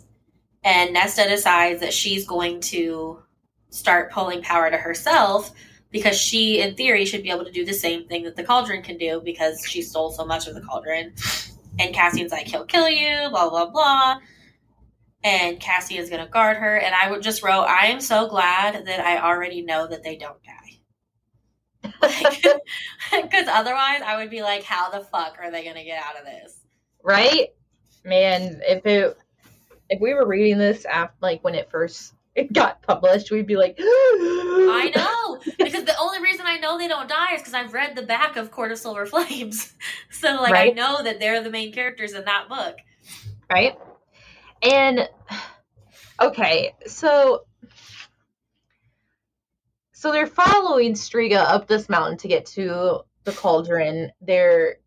[0.64, 3.22] And Nesta decides that she's going to
[3.70, 5.52] start pulling power to herself
[5.92, 8.82] because she, in theory, should be able to do the same thing that the cauldron
[8.82, 11.14] can do because she stole so much of the cauldron.
[11.80, 14.20] And Cassian's like, he'll kill you, blah, blah, blah
[15.24, 16.76] and Cassie is going to guard her.
[16.78, 20.18] And I would just wrote, I am so glad that I already know that they
[20.18, 20.60] don't die.
[23.12, 26.20] Because otherwise, I would be like, how the fuck are they going to get out
[26.20, 26.60] of this?
[27.04, 27.50] right
[28.06, 29.18] man if it
[29.94, 33.56] if we were reading this after like when it first it got published we'd be
[33.56, 33.78] like
[34.74, 35.54] I know.
[35.58, 38.38] Because the only reason I know they don't die is because I've read the back
[38.38, 39.74] of Court of Silver Flames.
[40.12, 42.78] So, like, I know that they're the main characters in that book.
[43.52, 43.78] right?
[44.62, 45.10] And
[46.22, 47.44] okay, so
[49.92, 54.12] so they're following Stryga up this mountain to get to the cauldron.
[54.22, 54.78] They're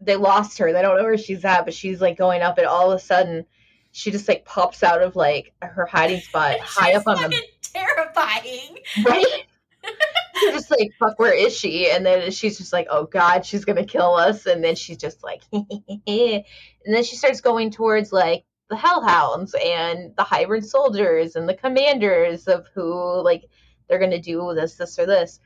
[0.00, 0.72] they lost her.
[0.72, 3.02] They don't know where she's at, but she's like going up, and all of a
[3.02, 3.46] sudden,
[3.92, 8.78] she just like pops out of like her hiding spot high up on the terrifying.
[9.04, 9.44] right.
[10.42, 11.90] You're just like, fuck, where is she?
[11.90, 14.46] And then she's just like, oh god, she's gonna kill us.
[14.46, 16.44] And then she's just like, and
[16.86, 22.46] then she starts going towards like the Hellhounds and the Hybern soldiers and the commanders
[22.46, 23.46] of who like
[23.88, 25.40] they're gonna do this, this, or this.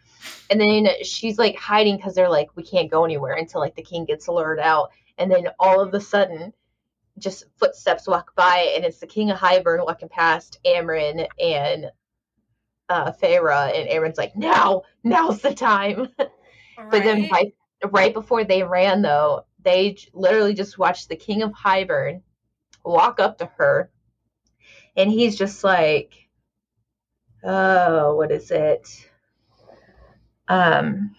[0.51, 3.83] And then she's like hiding because they're like, we can't go anywhere until like the
[3.83, 4.91] king gets lured out.
[5.19, 6.53] And then all of a sudden,
[7.19, 11.91] just footsteps walk by, and it's the king of Hybern walking past Amren and
[12.89, 16.09] uh Feyre, and Aaron's like, now, now's the time.
[16.91, 17.31] But then Right?
[17.31, 17.55] right,
[17.91, 22.21] right before they ran, though, they j- literally just watched the King of Hybern
[22.85, 23.91] walk up to her,
[24.97, 26.29] and he's just like,
[27.43, 29.09] "Oh, what is it?
[30.49, 31.15] Um,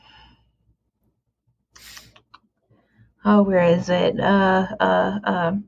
[3.23, 4.19] oh, where is it?
[4.19, 5.65] Uh, uh, um."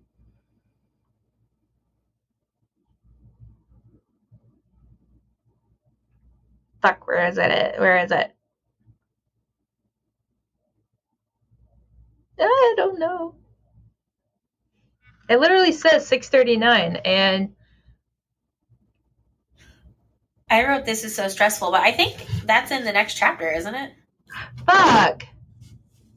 [6.82, 7.80] Fuck, where is it?
[7.80, 8.34] Where is it?
[12.40, 13.36] Ah, I don't know.
[15.30, 17.54] It literally says 639 and
[20.50, 23.76] I wrote this is so stressful, but I think that's in the next chapter, isn't
[23.76, 23.94] it?
[24.66, 25.24] fuck.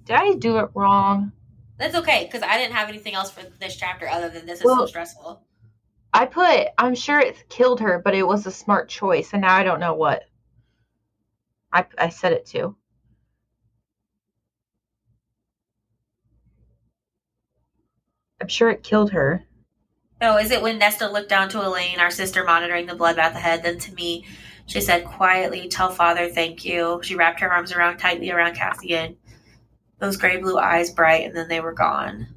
[0.05, 1.33] Did I do it wrong?
[1.79, 4.71] That's okay because I didn't have anything else for this chapter other than this is
[4.71, 5.43] so stressful.
[6.13, 9.55] I put I'm sure it killed her, but it was a smart choice and now
[9.55, 10.25] I don't know what.
[11.73, 12.77] I I said it too.
[18.41, 19.45] I'm sure it killed her.
[20.23, 23.63] Oh, is it when Nesta looked down to Elaine, our sister monitoring the bloodbath ahead?
[23.63, 24.27] Then to me,
[24.67, 29.17] she said quietly, "Tell father thank you." She wrapped her arms around tightly around Cassian.
[29.99, 32.29] Those gray blue eyes bright, and then they were gone.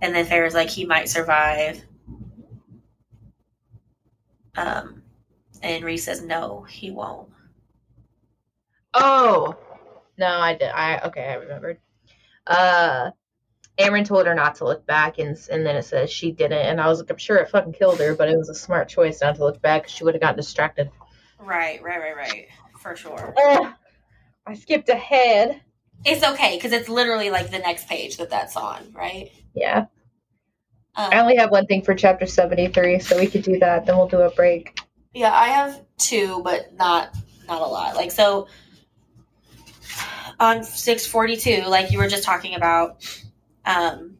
[0.00, 1.84] And then Farrah's like, "He might survive."
[4.56, 5.02] Um,
[5.62, 7.28] and Rhys says, "No, he won't."
[8.94, 9.56] Oh.
[10.18, 10.70] No, I did.
[10.70, 11.78] I okay, I remembered.
[12.46, 13.10] Uh
[13.78, 16.80] Amren told her not to look back, and and then it says she didn't, and
[16.80, 19.22] I was like, I'm sure it fucking killed her, but it was a smart choice
[19.22, 19.88] not to look back.
[19.88, 20.90] She would have gotten distracted.
[21.38, 22.48] Right, right, right, right,
[22.78, 23.34] for sure.
[23.42, 23.72] Ugh,
[24.46, 25.62] I skipped ahead.
[26.04, 29.30] It's okay because it's literally like the next page that that's on, right?
[29.54, 29.86] Yeah,
[30.94, 33.86] Um, I only have one thing for chapter 73, so we could do that.
[33.86, 34.78] Then we'll do a break.
[35.14, 37.14] Yeah, I have two, but not
[37.48, 37.96] not a lot.
[37.96, 38.46] Like so
[40.40, 43.06] on 642, like you were just talking about,
[43.66, 44.16] um,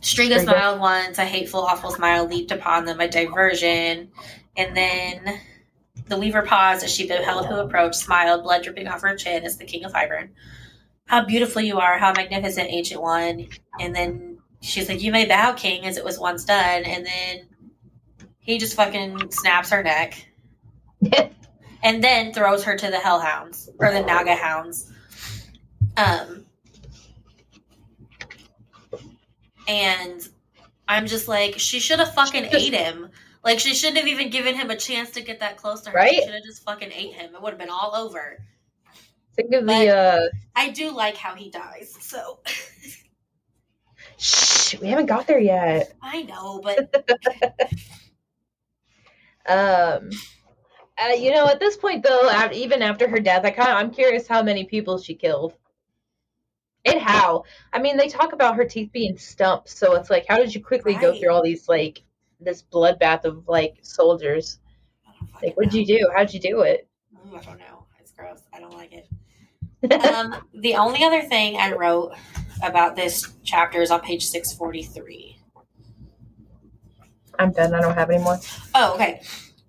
[0.00, 4.10] Stryga smiled once, a hateful, awful smile leaped upon them, a diversion,
[4.56, 5.40] and then
[6.08, 9.56] the weaver paused as she beheld who approached, smiled, blood dripping off her chin as
[9.56, 10.30] the king of Hybern.
[11.06, 13.46] How beautiful you are, how magnificent, ancient one.
[13.80, 16.84] And then she's like, You may bow, king, as it was once done.
[16.84, 17.48] And then
[18.38, 20.28] he just fucking snaps her neck
[21.84, 24.90] and then throws her to the hellhounds or the naga hounds.
[25.96, 26.44] Um
[29.68, 30.28] and
[30.88, 33.08] i'm just like she should have fucking ate him.
[33.44, 35.96] Like she shouldn't have even given him a chance to get that close to her.
[35.96, 36.14] Right?
[36.14, 37.34] she should have just fucking ate him.
[37.34, 38.38] It would have been all over.
[39.36, 40.20] Think of But- the uh
[40.56, 42.40] i do like how he dies so.
[44.16, 45.92] Shh, we haven't got there yet.
[46.02, 46.94] i know but
[49.46, 50.10] Um
[50.98, 53.90] uh, you know, at this point though, even after her death, I kind of I'm
[53.90, 55.54] curious how many people she killed.
[56.86, 57.44] And how.
[57.72, 60.62] I mean, they talk about her teeth being stumped, so it's like how did you
[60.62, 62.02] quickly go through all these like
[62.40, 64.58] this bloodbath of like soldiers?
[65.06, 66.10] I don't fucking Like what'd you do?
[66.14, 66.86] How'd you do it?
[67.34, 69.08] I don't know it's gross i don't like it
[70.14, 72.14] um, the only other thing I wrote
[72.62, 75.36] about this chapter is on page 643.
[77.38, 77.74] I'm done.
[77.74, 78.38] I don't have any more.
[78.74, 79.20] Oh, okay.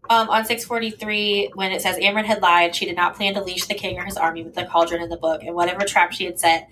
[0.07, 3.65] Um, on 643, when it says Amren had lied, she did not plan to leash
[3.65, 6.25] the king or his army with the cauldron in the book, and whatever trap she
[6.25, 6.69] had set,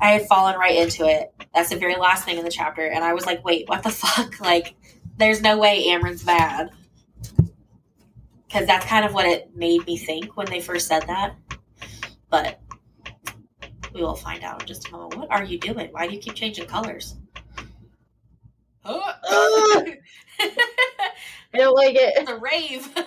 [0.00, 1.32] I had fallen right into it.
[1.54, 3.90] That's the very last thing in the chapter, and I was like, wait, what the
[3.90, 4.38] fuck?
[4.40, 4.74] Like,
[5.16, 6.70] there's no way Amren's bad.
[8.46, 11.34] Because that's kind of what it made me think when they first said that.
[12.28, 12.60] But
[13.94, 15.16] we will find out in just a moment.
[15.16, 15.88] What are you doing?
[15.92, 17.16] Why do you keep changing colors?
[21.54, 22.14] I don't like it.
[22.16, 22.88] it's a rave.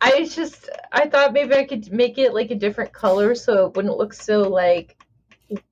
[0.00, 3.76] I just I thought maybe I could make it like a different color so it
[3.76, 4.96] wouldn't look so like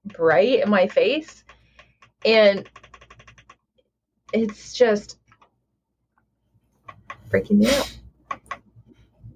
[0.04, 1.44] bright in my face.
[2.24, 2.68] And
[4.32, 5.18] it's just
[7.30, 7.96] freaking me out.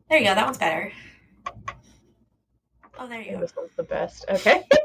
[0.08, 0.34] There you go.
[0.34, 0.92] That one's better.
[2.98, 3.40] Oh, there you go.
[3.40, 4.24] This one's the best.
[4.28, 4.64] Okay.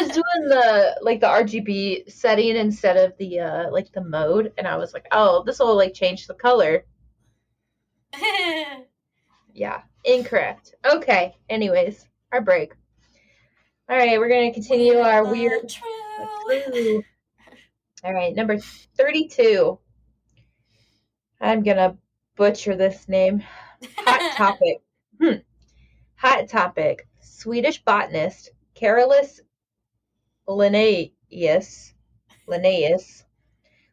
[0.00, 4.52] I was doing the like the RGB setting instead of the uh like the mode
[4.56, 6.84] and I was like, "Oh, this will like change the color."
[9.52, 10.74] Yeah, incorrect.
[10.86, 11.36] Okay.
[11.48, 12.72] Anyways, our break.
[13.88, 17.02] All right, we're going to continue our weird true.
[18.04, 18.58] All right, number
[18.96, 19.78] 32.
[21.40, 21.96] I'm going to
[22.36, 23.42] butcher this name.
[23.98, 24.82] Hot topic.
[25.20, 25.40] Hmm.
[26.14, 27.08] Hot topic.
[27.20, 29.40] Swedish botanist Carolus
[30.50, 31.94] Linnaeus,
[32.46, 33.24] Linnaeus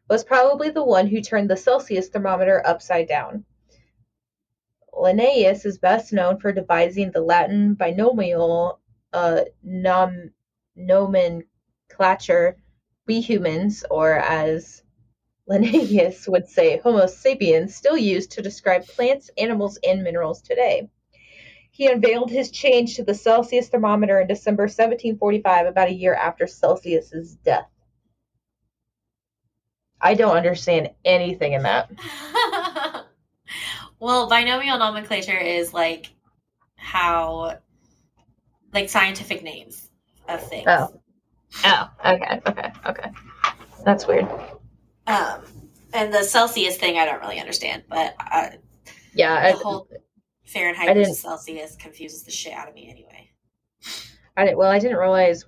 [0.08, 3.44] was probably the one who turned the Celsius thermometer upside down.
[4.92, 8.80] Linnaeus is best known for devising the Latin binomial
[9.12, 10.32] uh, nom-
[10.74, 12.56] nomenclature
[13.06, 14.82] we humans, or as
[15.46, 20.90] Linnaeus would say, Homo sapiens, still used to describe plants, animals, and minerals today.
[21.78, 26.48] He unveiled his change to the Celsius thermometer in December 1745, about a year after
[26.48, 27.68] Celsius's death.
[30.00, 31.88] I don't understand anything in that.
[34.00, 36.12] well, binomial nomenclature is like
[36.74, 37.58] how,
[38.74, 39.88] like scientific names
[40.28, 40.66] of things.
[40.66, 41.00] Oh.
[41.64, 43.10] Oh, okay, okay, okay.
[43.84, 44.26] That's weird.
[45.06, 45.44] Um,
[45.92, 48.48] and the Celsius thing, I don't really understand, but uh,
[49.14, 49.88] Yeah, the I, whole
[50.48, 53.30] Fahrenheit versus Celsius confuses the shit out of me anyway.
[54.36, 55.44] I didn't, well, I didn't realize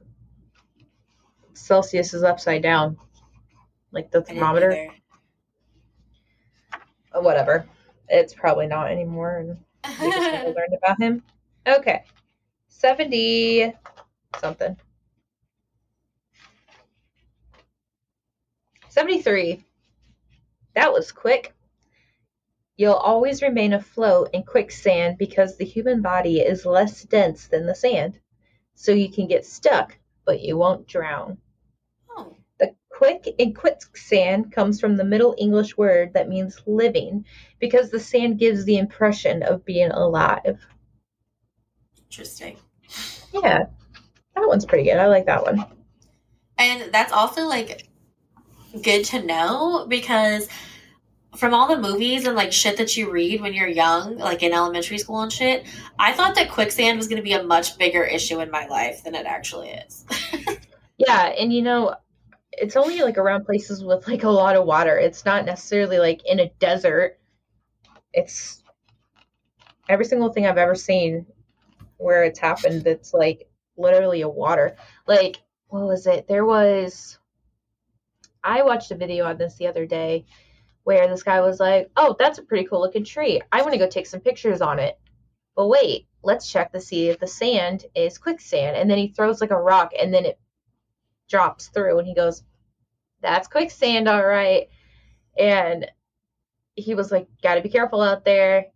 [1.55, 2.99] Celsius is upside down,
[3.93, 4.89] like the thermometer.
[7.13, 7.67] Uh, Whatever.
[8.09, 9.57] It's probably not anymore, and
[10.01, 11.23] we just never learned about him.
[11.67, 12.05] Okay,
[12.69, 13.73] seventy
[14.41, 14.77] something.
[18.89, 19.65] 73.
[20.75, 21.55] That was quick.
[22.81, 27.75] You'll always remain afloat in quicksand because the human body is less dense than the
[27.75, 28.19] sand.
[28.75, 31.37] So you can get stuck, but you won't drown.
[32.17, 37.27] oh, The quick in quicksand comes from the Middle English word that means living
[37.59, 40.59] because the sand gives the impression of being alive.
[41.99, 42.57] interesting.
[43.35, 43.67] Yeah,
[44.37, 44.97] that one's pretty good.
[44.97, 45.67] I like that one.
[46.57, 47.87] And that's also like
[48.83, 50.49] good to know because
[51.37, 54.53] from all the movies and like shit that you read when you're young, like in
[54.53, 55.65] elementary school and shit,
[55.99, 59.05] I thought that quicksand was going to be a much bigger issue in my life
[59.05, 60.05] than it actually is.
[61.01, 61.97] Yeah, and you know,
[62.53, 64.99] it's only like around places with like a lot of water.
[64.99, 67.19] It's not necessarily like in a desert.
[68.13, 68.63] It's
[69.89, 71.25] every single thing I've ever seen
[71.97, 74.77] where it's happened that's like literally a water.
[75.07, 76.29] Like, what was it?
[76.29, 77.19] There was
[78.45, 80.27] I watched a video on this the other day
[80.85, 83.41] where this guy was like, "Oh, that's a pretty cool looking tree.
[83.53, 84.99] I want to go take some pictures on it."
[85.57, 88.77] But wait, let's check to see if the sand is quicksand.
[88.77, 90.39] And then he throws like a rock and then it
[91.29, 92.43] drops through and he goes,
[93.23, 94.69] That's quicksand, all right.
[95.39, 95.91] And
[96.75, 98.67] he was like, Gotta be careful out there.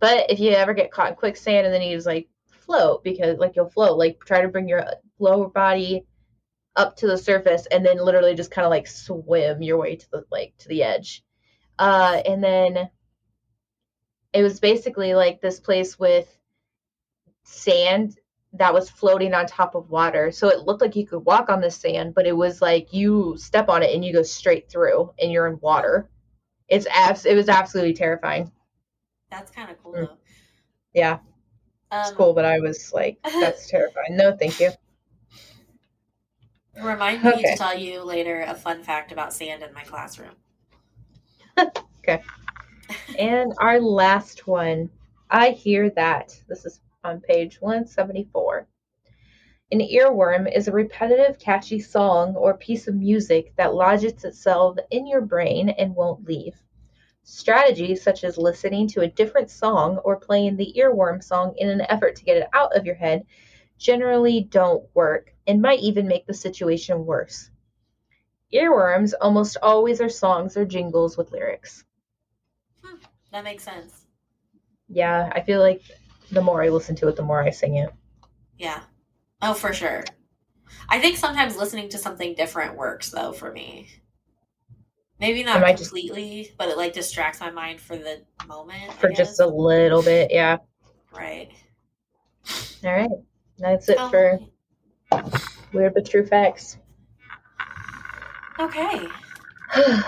[0.00, 3.38] But if you ever get caught in quicksand and then he was like, float because
[3.38, 4.84] like you'll float, like try to bring your
[5.18, 6.06] lower body
[6.76, 10.10] up to the surface and then literally just kind of like swim your way to
[10.10, 11.23] the like to the edge.
[11.78, 12.88] Uh, and then
[14.32, 16.36] it was basically like this place with
[17.44, 18.18] sand
[18.52, 20.30] that was floating on top of water.
[20.30, 23.36] So it looked like you could walk on the sand, but it was like you
[23.36, 26.08] step on it and you go straight through and you're in water.
[26.68, 28.50] It's abs- it was absolutely terrifying.
[29.30, 30.06] That's kind of cool mm.
[30.06, 30.18] though.
[30.94, 31.18] Yeah.
[31.90, 34.16] Um, it's cool, but I was like, that's terrifying.
[34.16, 34.70] No, thank you.
[36.80, 37.52] Remind me okay.
[37.52, 40.34] to tell you later a fun fact about sand in my classroom.
[41.98, 42.22] okay.
[43.18, 44.90] and our last one.
[45.30, 46.38] I hear that.
[46.48, 48.68] This is on page 174.
[49.72, 55.06] An earworm is a repetitive, catchy song or piece of music that lodges itself in
[55.06, 56.54] your brain and won't leave.
[57.24, 61.80] Strategies such as listening to a different song or playing the earworm song in an
[61.88, 63.24] effort to get it out of your head
[63.78, 67.50] generally don't work and might even make the situation worse.
[68.54, 71.84] Earworms almost always are songs or jingles with lyrics.
[72.82, 72.96] Hmm,
[73.32, 74.06] that makes sense.
[74.88, 75.82] Yeah, I feel like
[76.30, 77.90] the more I listen to it, the more I sing it.
[78.58, 78.80] Yeah.
[79.42, 80.04] Oh, for sure.
[80.88, 83.88] I think sometimes listening to something different works though for me.
[85.20, 88.92] Maybe not completely, just, but it like distracts my mind for the moment.
[88.94, 90.58] For just a little bit, yeah.
[91.16, 91.50] Right.
[92.84, 93.10] All right.
[93.58, 94.10] That's it oh.
[94.10, 94.38] for
[95.72, 96.76] weird but true facts.
[98.58, 99.08] Okay.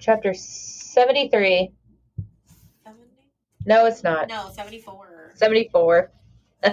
[0.00, 1.70] Chapter 73.
[2.84, 3.02] 70?
[3.66, 4.28] No, it's not.
[4.28, 5.32] No, 74.
[5.34, 6.10] 74.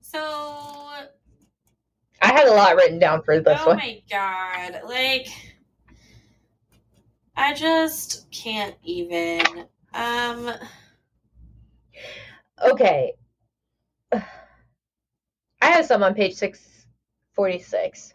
[0.00, 0.88] so
[2.22, 3.76] I had a lot written down for this oh one.
[3.76, 4.80] Oh my god.
[4.88, 5.28] Like
[7.36, 9.42] I just can't even
[9.94, 10.50] um
[12.62, 13.12] Okay.
[14.12, 14.26] I
[15.60, 16.34] have some on page
[17.48, 18.14] 646.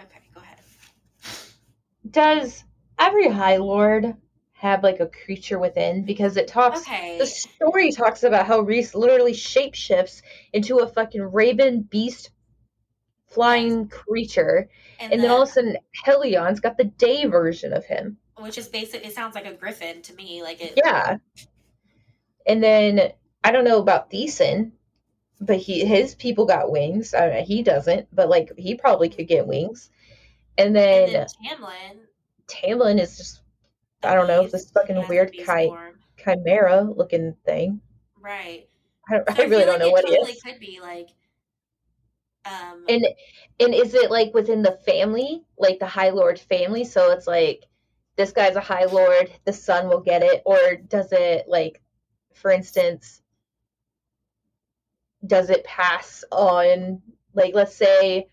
[0.00, 0.58] Okay, go ahead.
[2.10, 2.64] Does
[2.98, 4.16] every High Lord
[4.52, 7.18] have like a creature within because it talks okay.
[7.18, 10.22] the story talks about how Rhys literally shapeshifts
[10.54, 12.30] into a fucking raven beast
[13.26, 14.70] flying creature
[15.00, 18.16] and, and the, then all of a sudden Helion's got the day version of him
[18.38, 21.18] which is basic it sounds like a griffin to me like it yeah
[22.46, 23.12] and then
[23.42, 24.70] I don't know about Thesan
[25.44, 29.28] but he his people got wings I mean, he doesn't but like he probably could
[29.28, 29.90] get wings
[30.58, 31.96] and then, and then Tamlin
[32.48, 33.40] Tamlin is just
[34.04, 35.70] I don't know, this fucking weird chi-
[36.22, 37.80] chimera looking thing.
[38.20, 38.68] Right.
[39.10, 40.42] I, I, I really don't know what totally it is.
[40.42, 41.08] Could be like.
[42.46, 43.06] Um, and
[43.60, 46.84] and is it like within the family, like the High Lord family?
[46.84, 47.64] So it's like
[48.16, 51.80] this guy's a High Lord, the son will get it, or does it like,
[52.34, 53.22] for instance,
[55.26, 57.02] does it pass on?
[57.34, 58.28] Like, let's say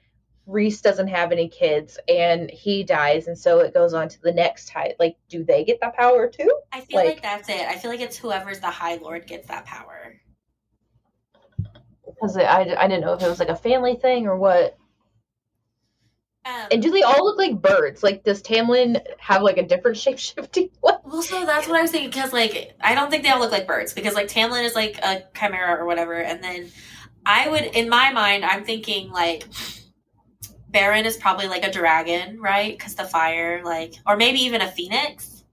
[0.46, 4.32] Rhys doesn't have any kids and he dies, and so it goes on to the
[4.34, 4.94] next high.
[5.00, 6.52] Like, do they get that power too?
[6.72, 7.62] I feel like, like that's it.
[7.62, 10.16] I feel like it's whoever's the High Lord gets that power.
[12.06, 14.78] Because I, I didn't know if it was like a family thing or what.
[16.44, 18.02] Um, and do they all look like birds?
[18.02, 20.70] Like, does Tamlin have like a different shape shifting?
[20.82, 22.10] Well, so that's what I was thinking.
[22.10, 23.94] Because like, I don't think they all look like birds.
[23.94, 26.72] Because like Tamlin is like a chimera or whatever, and then
[27.26, 29.46] I would, in my mind, I'm thinking like
[30.70, 32.78] Beron is probably like a dragon, right?
[32.78, 35.44] Because the fire, like, or maybe even a phoenix.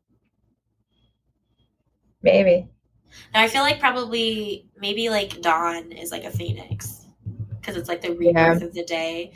[2.23, 2.69] Maybe.
[3.35, 7.05] Now I feel like probably maybe like Dawn is like a phoenix
[7.61, 8.67] because it's like the rebirth yeah.
[8.67, 9.33] of the day,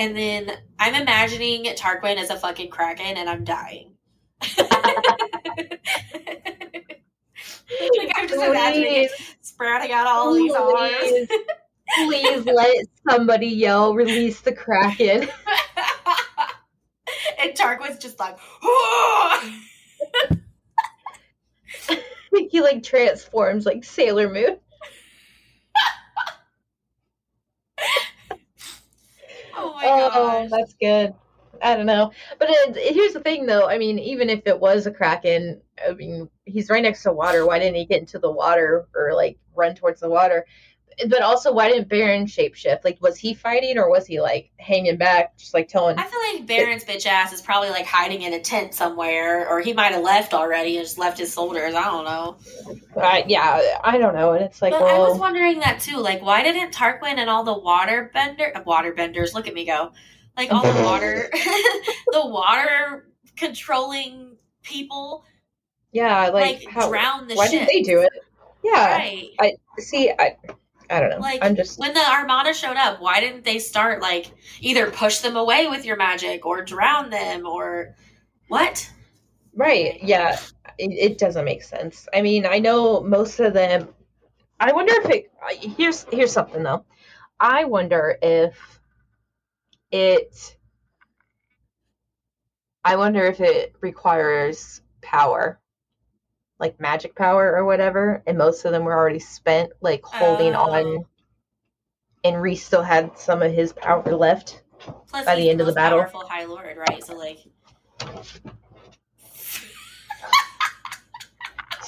[0.00, 3.92] and then I'm imagining Tarquin as a fucking kraken, and I'm dying.
[4.56, 4.72] like
[8.16, 9.10] I'm just imagining it
[9.42, 11.28] sprouting out all these arms.
[11.96, 15.28] Please let somebody yell, release the Kraken.
[17.38, 18.38] and Tarquin's just like,
[22.50, 24.56] he like transforms like Sailor Moon.
[29.60, 31.14] Oh my oh, that's good.
[31.62, 32.12] I don't know.
[32.38, 33.68] But it, here's the thing, though.
[33.68, 37.46] I mean, even if it was a kraken, I mean, he's right next to water.
[37.46, 40.46] Why didn't he get into the water or like run towards the water?
[41.08, 42.84] But also, why didn't Beron shapeshift?
[42.84, 45.98] Like, was he fighting or was he like hanging back, just like telling?
[45.98, 49.60] I feel like Beron's bitch ass is probably like hiding in a tent somewhere, or
[49.60, 51.74] he might have left already and just left his soldiers.
[51.74, 52.36] I don't know.
[52.96, 54.32] Uh, yeah, I don't know.
[54.32, 55.98] And it's like, But well, I was wondering that too.
[55.98, 59.64] Like, why didn't Tarquin and all the water bender, uh, water benders, look at me
[59.64, 59.92] go,
[60.36, 61.28] like all the water,
[62.12, 65.24] the water controlling people,
[65.92, 66.88] yeah, like, like, how?
[66.88, 67.66] drown the why ship?
[67.66, 68.12] didn't they do it?
[68.62, 69.30] Yeah, Right.
[69.40, 70.10] I see.
[70.10, 70.36] I,
[70.90, 71.18] I don't know.
[71.18, 75.20] Like I'm just when the Armada showed up, why didn't they start like either push
[75.20, 77.94] them away with your magic or drown them or
[78.48, 78.90] what?
[79.54, 80.02] Right.
[80.02, 80.38] Yeah.
[80.78, 82.08] It, it doesn't make sense.
[82.12, 83.88] I mean, I know most of them.
[84.58, 85.30] I wonder if it.
[85.76, 86.84] Here's here's something though.
[87.38, 88.80] I wonder if
[89.92, 90.56] it.
[92.84, 95.59] I wonder if it requires power,
[96.60, 100.70] like magic power or whatever, and most of them were already spent, like holding Oh.
[100.70, 101.04] on.
[102.22, 104.62] And Rhys still had some of his power left.
[105.08, 106.00] Plus, By the end of the battle.
[106.00, 107.02] powerful High Lord, right?
[107.02, 107.38] So like,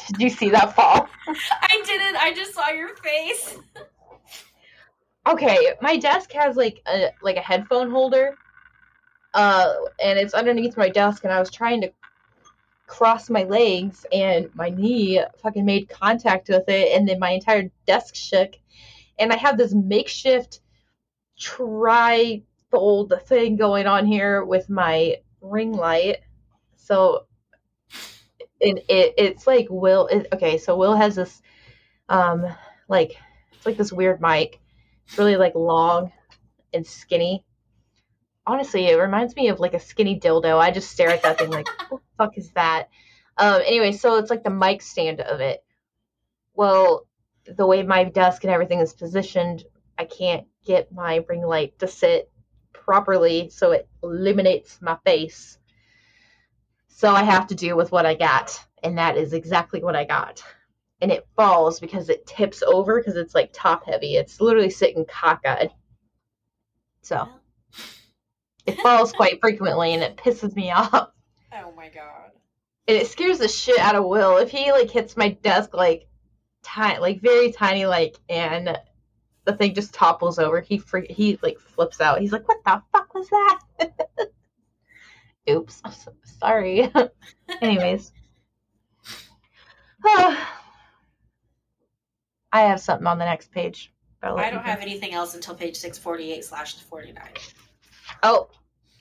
[0.09, 1.09] Did you see that fall?
[1.29, 2.16] I didn't.
[2.16, 3.59] I just saw your face.
[5.29, 8.37] okay my desk has like a like a headphone holder
[9.35, 11.93] uh and it's underneath my desk and i was trying to
[12.93, 17.70] cross my legs and my knee fucking made contact with it and then my entire
[17.86, 18.53] desk shook.
[19.18, 20.61] And i have this makeshift
[21.38, 26.18] tri-fold thing going on here with my ring light.
[26.76, 27.24] So
[28.61, 31.40] it, it it's like will it, okay so will has this
[32.11, 32.45] um
[32.88, 33.16] like
[33.55, 34.61] it's like this weird mic.
[35.07, 36.12] It's really like long
[36.74, 37.43] and skinny.
[38.47, 40.59] Honestly, it reminds me of like a skinny dildo.
[40.59, 42.88] I just stare at that thing like, what the fuck is that?
[43.38, 45.64] Um, anyway, so it's like the mic stand of it.
[46.55, 47.07] Well,
[47.45, 49.64] the way my desk and everything is positioned,
[49.99, 52.30] I can't get my ring light to sit
[52.72, 55.59] properly, so it illuminates my face.
[56.88, 60.05] So I have to do with what I got, and that is exactly what I
[60.05, 60.43] got
[61.03, 64.14] and it falls because it tips over because it's like top heavy.
[64.16, 65.72] It's literally sitting cockeyed.
[67.03, 67.28] So
[68.67, 71.11] it falls quite frequently and it pisses me off.
[71.53, 72.31] Oh my god.
[72.89, 74.39] And it scares the shit out of Will.
[74.39, 76.07] If he like hits my desk like
[76.63, 78.79] tiny like very tiny like and
[79.45, 82.21] the thing just topples over, he fre- he like flips out.
[82.21, 83.61] He's like, What the fuck was that?
[85.51, 85.81] Oops.
[85.85, 86.91] I'm so sorry.
[87.61, 88.13] Anyways.
[90.05, 90.37] I
[92.53, 93.93] have something on the next page.
[94.23, 97.33] I don't have anything else until page six forty eight slash forty nine.
[98.23, 98.49] Oh,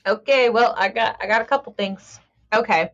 [0.06, 0.48] okay.
[0.50, 2.20] Well, I got I got a couple things.
[2.52, 2.90] Okay,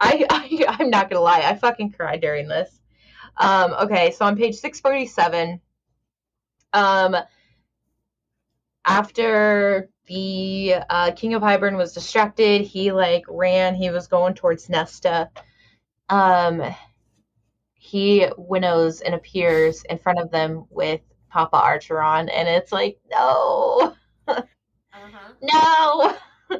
[0.00, 1.42] I, I I'm not gonna lie.
[1.44, 2.80] I fucking cried during this.
[3.36, 3.72] Um.
[3.74, 4.10] Okay.
[4.12, 5.60] So on page six forty seven.
[6.72, 7.16] Um.
[8.88, 13.74] After the uh, King of Hybern was distracted, he like ran.
[13.74, 15.30] He was going towards Nesta.
[16.08, 16.62] Um.
[17.74, 23.94] He winnows and appears in front of them with Papa Archeron, and it's like no.
[25.42, 26.16] No.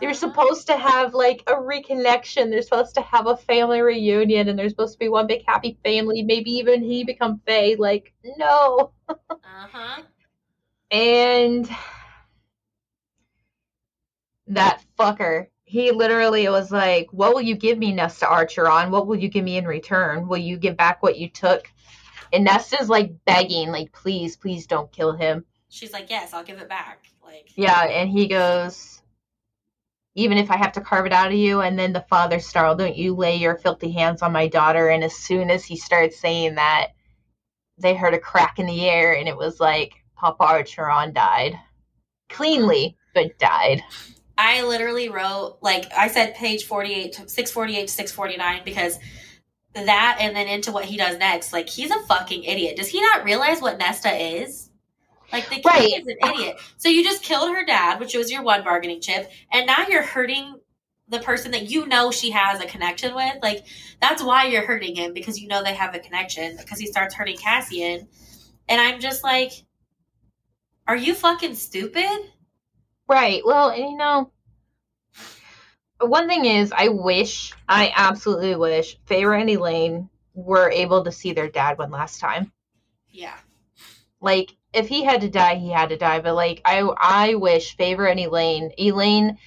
[0.00, 2.50] They're supposed to have like a reconnection.
[2.50, 5.78] They're supposed to have a family reunion and there's supposed to be one big happy
[5.84, 6.22] family.
[6.22, 7.76] Maybe even he become Fae.
[7.78, 8.92] Like, no.
[9.46, 10.02] Uh-huh.
[10.90, 11.68] And
[14.46, 18.90] that fucker, he literally was like, What will you give me, Nesta Archeron?
[18.90, 20.28] What will you give me in return?
[20.28, 21.70] Will you give back what you took?
[22.32, 25.44] And Nesta's like begging, like, please, please don't kill him.
[25.68, 27.06] She's like, Yes, I'll give it back.
[27.24, 29.02] Like Yeah, and he goes,
[30.14, 32.78] even if I have to carve it out of you, and then the father snarled,
[32.78, 34.88] don't you lay your filthy hands on my daughter.
[34.88, 36.88] And as soon as he started saying that,
[37.78, 41.58] they heard a crack in the air, and it was like Papa Archeron died.
[42.28, 43.82] Cleanly, but died.
[44.36, 48.98] I literally wrote like I said page 48 to 648 to 649 because
[49.74, 52.76] that and then into what he does next like he's a fucking idiot.
[52.76, 54.63] Does he not realize what Nesta is?
[55.32, 55.92] Like the kid Right.
[56.00, 56.60] is an idiot.
[56.76, 60.02] So you just killed her dad, which was your one bargaining chip, and now you're
[60.02, 60.60] hurting
[61.08, 63.36] the person that you know she has a connection with.
[63.42, 63.64] Like
[64.00, 67.14] that's why you're hurting him because you know they have a connection because he starts
[67.14, 68.08] hurting Cassian.
[68.68, 69.52] And I'm just like
[70.86, 72.30] are you fucking stupid?
[73.08, 73.42] Right.
[73.44, 74.30] Well, and you know,
[76.00, 81.32] one thing is, I wish, I absolutely wish, Feyre and Elain were able to see
[81.32, 82.52] their dad one last time.
[83.08, 83.36] Yeah.
[84.20, 87.76] like if he had to die he had to die but like i i wish
[87.76, 89.38] favor and elain elain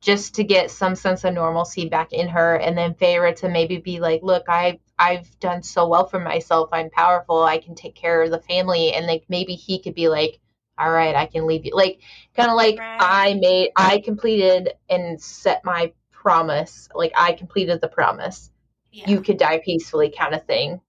[0.00, 3.78] just to get some sense of normalcy back in her and then Feyre to maybe
[3.78, 6.68] be like, look, I I've done so well for myself.
[6.72, 7.42] I'm powerful.
[7.42, 10.40] I can take care of the family and like maybe he could be like,
[10.78, 11.74] all right, I can leave you.
[11.74, 12.00] Like
[12.36, 12.98] kind of like Right.
[13.00, 16.88] I made I completed and set my promise.
[16.94, 18.50] Like I completed the promise.
[18.92, 19.06] Yeah.
[19.08, 20.80] You could die peacefully kind of thing.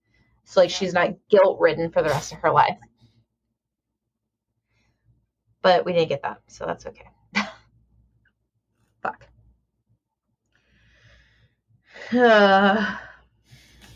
[0.44, 0.78] So like Yeah.
[0.78, 2.78] she's not guilt ridden for the rest of her life.
[5.68, 7.09] But we didn't get that, so that's okay.
[9.01, 9.28] Fuck.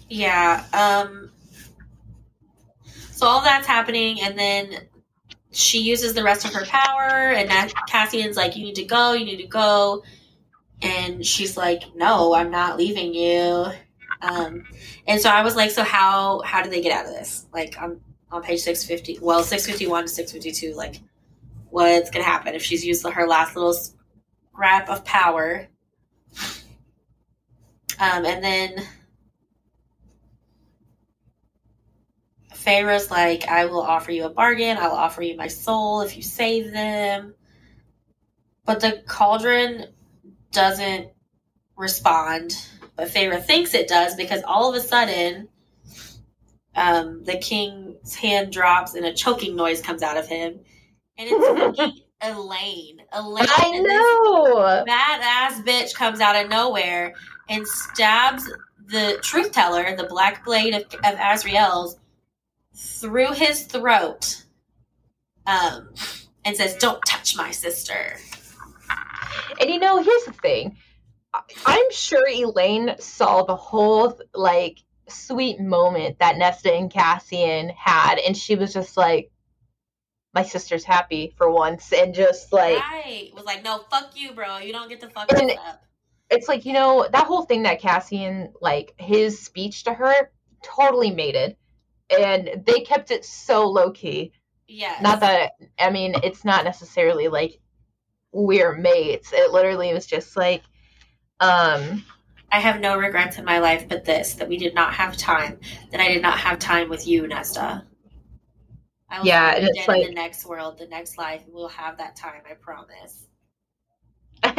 [0.10, 0.66] Yeah.
[0.74, 1.32] Um
[3.12, 4.90] so all that's happening and then
[5.54, 7.50] she uses the rest of her power and
[7.88, 10.04] Cassian's like, You need to go, you need to go
[10.82, 13.68] and she's like, No, I'm not leaving you.
[14.22, 14.66] Um
[15.08, 17.46] and so I was like, So how how do they get out of this?
[17.54, 21.00] Like on on page six fifty well, six fifty one to six fifty two, like
[21.72, 25.68] what's gonna happen if she's used her last little scrap of power?
[28.00, 28.88] Um and then
[32.64, 34.78] Feyre's like, I will offer you a bargain.
[34.78, 37.34] I'll offer you my soul if you save them.
[38.66, 39.88] But the cauldron
[40.52, 41.10] doesn't
[41.76, 42.56] respond.
[42.96, 45.48] But Feyre thinks it does because all of a sudden,
[46.76, 50.60] um, the king's hand drops and a choking noise comes out of him.
[51.22, 53.02] And it's Elain.
[53.14, 54.86] Elain, I know.
[54.88, 57.14] badass bitch comes out of nowhere
[57.48, 58.52] and stabs
[58.88, 61.98] the truth teller, the black blade of, of Azriel's,
[62.76, 64.44] through his throat,
[65.46, 65.94] um,
[66.44, 68.18] and says, "Don't touch my sister."
[69.60, 70.78] And you know, here's the thing.
[71.66, 78.36] I'm sure Elain saw the whole like sweet moment that Nesta and Cassian had, and
[78.36, 79.31] she was just like,
[80.34, 84.58] "My sister's happy for once," and just like right, was like, "No, fuck you, bro.
[84.60, 85.82] You don't get to fuck And- up."
[86.30, 90.32] it's like you know that whole thing that Cassian like his speech to her
[90.64, 91.58] totally made it,
[92.10, 94.32] and they kept it so low key.
[94.68, 94.98] Yeah.
[95.02, 97.60] Not that I mean, it's not necessarily like
[98.32, 99.34] we're mates.
[99.34, 100.64] It literally was just like,
[101.42, 102.06] um,
[102.50, 105.60] I have no regrets in my life, but this: that we did not have time.
[105.92, 107.86] That I did not have time with you, Nesta.
[109.12, 111.44] I will Yeah, and it's in like- the next world, the next life.
[111.48, 112.42] We'll have that time.
[112.50, 113.28] I promise.
[114.44, 114.56] and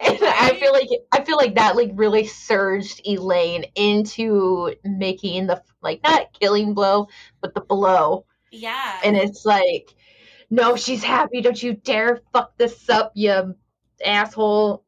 [0.00, 6.02] I feel like I feel like that like really surged Elain into making the like
[6.04, 7.08] not killing blow,
[7.40, 8.24] but the blow.
[8.52, 9.94] Yeah, And it's like,
[10.48, 11.40] no, she's happy.
[11.42, 13.54] Don't you dare fuck this up, you
[14.04, 14.84] asshole.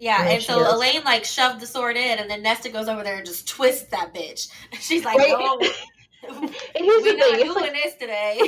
[0.00, 0.72] Yeah, Yeah, and so is.
[0.72, 3.88] Elain like shoved the sword in, and then Nesta goes over there and just twists
[3.90, 4.50] that bitch.
[4.80, 5.28] She's like, Right.
[5.30, 5.60] "No,
[6.40, 8.40] And here's the thing, doing like this today."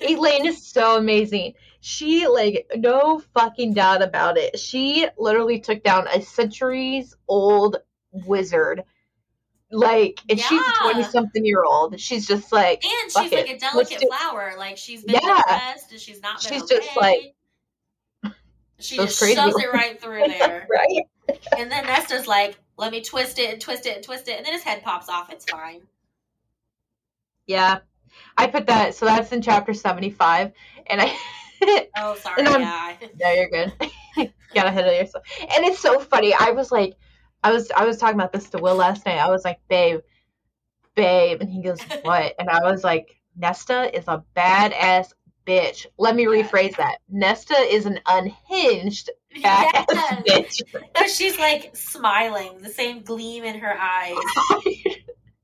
[0.08, 1.52] Elain is so amazing.
[1.80, 4.58] She like no fucking doubt about it.
[4.58, 7.76] She literally took down a centuries old
[8.10, 8.82] wizard.
[9.70, 12.00] Like, and she's a twenty something year old.
[12.00, 13.46] She's just like and she's like it.
[13.48, 14.54] a Let's delicate flower.
[14.56, 15.36] Like she's been Yeah.
[15.36, 17.34] depressed, and she's not She's just like-
[18.78, 21.38] she just shoves it right through there, right.
[21.56, 24.46] and then Nesta's like, "Let me twist it and twist it and twist it," and
[24.46, 25.32] then his head pops off.
[25.32, 25.82] It's fine.
[27.46, 27.78] Yeah.
[28.36, 30.52] I put that so that's in chapter seventy five.
[30.86, 31.16] And I
[31.96, 32.44] Oh, sorry.
[32.44, 32.96] And yeah.
[33.20, 33.72] No, you're good.
[34.54, 35.24] Got ahead of yourself.
[35.40, 36.34] And it's so funny.
[36.38, 36.94] I was like,
[37.42, 39.18] I was I was talking about this to Will last night.
[39.18, 40.00] I was like, babe,
[40.94, 42.34] babe, and he goes, what?
[42.38, 45.12] And I was like, Nesta is a badass
[45.46, 45.86] bitch.
[45.98, 46.98] Let me rephrase that.
[47.08, 49.86] Nesta is an unhinged Yes.
[50.26, 50.60] bitch.
[50.96, 54.16] No, she's like smiling, the same gleam in her eyes.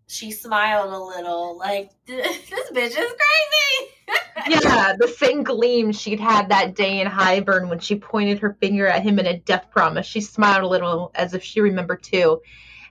[0.07, 4.59] She smiled a little, like this bitch is crazy.
[4.67, 8.89] yeah, the same gleam she'd had that day in Hybern when she pointed her finger
[8.89, 10.07] at him in a death promise.
[10.07, 12.41] She smiled a little as if she remembered too.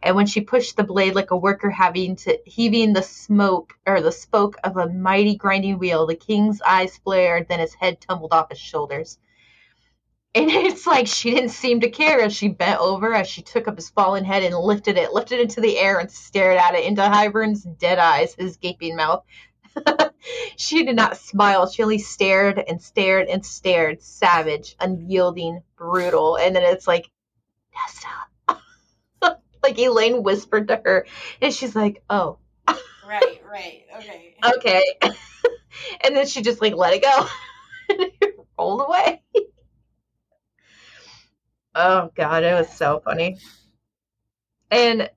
[0.02, 4.02] And when she pushed the blade like a worker having to heaving the smoke or
[4.02, 8.34] the spoke of a mighty grinding wheel, the king's eyes flared, then his head tumbled
[8.34, 9.18] off his shoulders.
[10.34, 13.68] And it's like she didn't seem to care as she bent over as she took
[13.68, 16.76] up his fallen head and lifted it, lifted it into the air and stared at
[16.76, 19.24] it into Hybern's dead eyes, his gaping mouth.
[20.56, 21.70] she did not smile.
[21.70, 26.38] She only stared and stared and stared, savage, unyielding, brutal.
[26.38, 27.10] And then it's like,
[27.74, 28.29] Nesta.
[29.62, 31.06] Like Elain whispered to her,
[31.42, 32.40] and she's like, oh,
[33.08, 34.36] right, right, okay.
[34.56, 34.84] okay.
[36.04, 37.28] and then she just like let it go
[37.90, 39.22] and it rolled away.
[41.76, 43.38] oh god, it was so funny.
[44.72, 45.10] And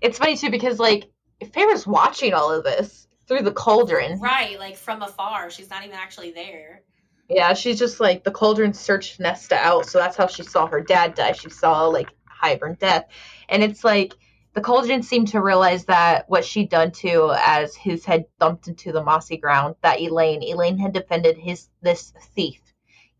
[0.00, 1.10] it's funny too because like
[1.52, 4.18] Feyre's watching all of this through the cauldron.
[4.18, 5.50] Right, like from afar.
[5.50, 6.82] She's not even actually there.
[7.28, 10.80] Yeah, she's just like the cauldron searched Nesta out, so that's how she saw her
[10.80, 11.32] dad die.
[11.32, 12.08] She saw like
[12.40, 13.06] Hybern death.
[13.48, 14.14] And it's like
[14.54, 18.92] the cauldron seemed to realize that what she'd done to as his head thumped into
[18.92, 22.60] the mossy ground, that Elain, Elain had defended his this thief.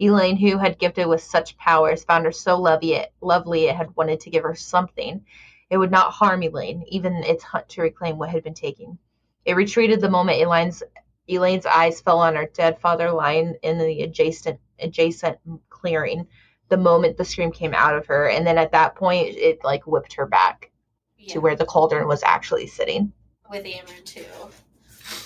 [0.00, 3.94] Elain, who had gifted with such powers, found her so lovely it, lovely it had
[3.96, 5.24] wanted to give her something.
[5.68, 8.98] It would not harm Elain, even its hunt to reclaim what had been taken.
[9.44, 10.82] It retreated the moment Elain's
[11.28, 16.26] Elain's eyes fell on her dead father lying in the adjacent adjacent clearing.
[16.70, 19.86] The moment the scream came out of her, and then at that point, it like
[19.86, 20.70] whipped her back
[21.18, 21.34] Yeah.
[21.34, 23.12] to where the cauldron was actually sitting.
[23.50, 24.24] with Amren too.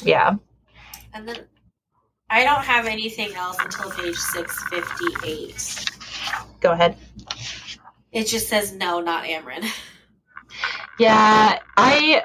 [0.02, 0.34] Yeah.
[1.12, 1.46] And then
[2.30, 5.84] I don't have anything else until page six fifty eight.
[6.60, 6.96] Go ahead.
[8.12, 9.64] It just says no, not Amren.
[10.98, 12.24] Yeah, I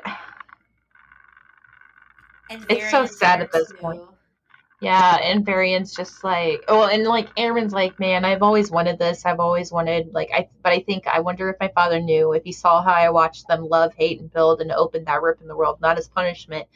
[2.52, 4.02] And It's so sad at this point.
[4.82, 9.26] Yeah, and Varian's just like, oh, and like Aaron's like, man, I've always wanted this.
[9.26, 12.46] I've always wanted like, I, but I think I wonder if my father knew if
[12.46, 15.50] he saw how I watched them love, hate, and build and open that rip in
[15.50, 16.68] the world, not as punishment,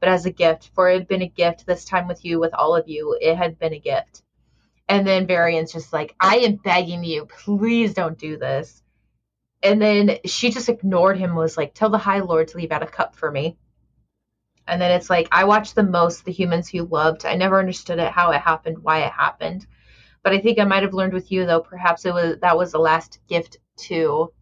[0.00, 0.70] but as a gift.
[0.74, 3.16] For it had been a gift this time with you, with all of you.
[3.20, 4.22] It had been a gift.
[4.88, 8.82] And then Varian's just like, I am begging you, please don't do this.
[9.62, 11.36] And then she just ignored him.
[11.36, 13.56] Was like, tell the High Lord to leave out a cup for me.
[14.66, 17.26] And then it's like I watched the most the humans Who loved.
[17.26, 19.66] I never understood it, how it happened, why it happened.
[20.22, 21.60] But I think I might have learned with you though.
[21.60, 24.32] Perhaps it was that was the last gift too.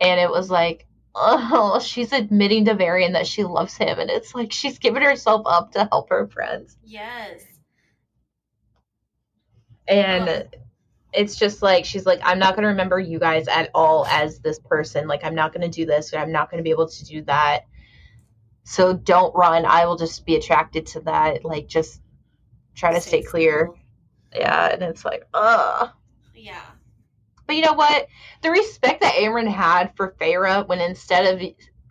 [0.00, 4.34] And it was like, oh, she's admitting to Varian that she loves him, and it's
[4.34, 6.76] like she's given herself up to help her friends.
[6.84, 7.44] Yes.
[9.86, 10.46] And Ugh.
[11.12, 14.58] it's just like she's like, I'm not gonna remember you guys at all as this
[14.58, 15.06] person.
[15.06, 17.66] Like I'm not gonna do this, I'm not gonna be able to do that.
[18.64, 19.64] So don't run.
[19.64, 21.44] I will just be attracted to that.
[21.44, 22.00] Like just
[22.74, 23.70] try to stay clear.
[24.34, 25.90] Yeah, and it's like, ugh.
[26.34, 26.62] Yeah.
[27.46, 28.06] But you know what?
[28.42, 31.42] The respect that Amren had for Feyre when instead of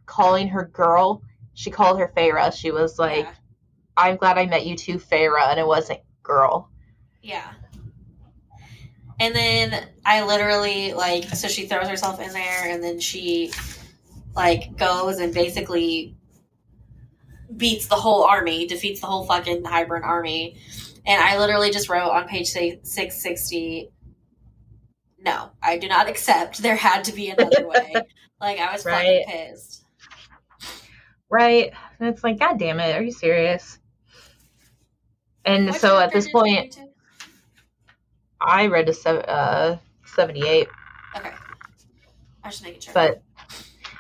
[0.05, 1.21] calling her girl,
[1.53, 2.53] she called her Feyre.
[2.53, 3.33] She was like, yeah.
[3.97, 6.69] I'm glad I met you too, Feyre, and it wasn't girl.
[7.21, 7.51] Yeah.
[9.19, 13.51] And then I literally like so she throws herself in there and then she
[14.33, 16.15] like goes and basically
[17.59, 20.57] beats the whole army, defeats the whole fucking Hybern army.
[21.05, 23.91] And I literally just wrote on page 660
[25.21, 26.59] no, I do not accept.
[26.59, 27.93] There had to be another way.
[28.41, 29.25] like I was Right.
[29.25, 29.83] fucking pissed.
[31.29, 31.73] Right?
[31.99, 33.79] And it's like, God damn it, are you serious?
[35.45, 36.79] And What so at this point.
[38.41, 40.69] I read to sev- uh, 78.
[41.17, 41.31] Okay.
[42.43, 42.93] I should make a sure.
[42.93, 43.21] But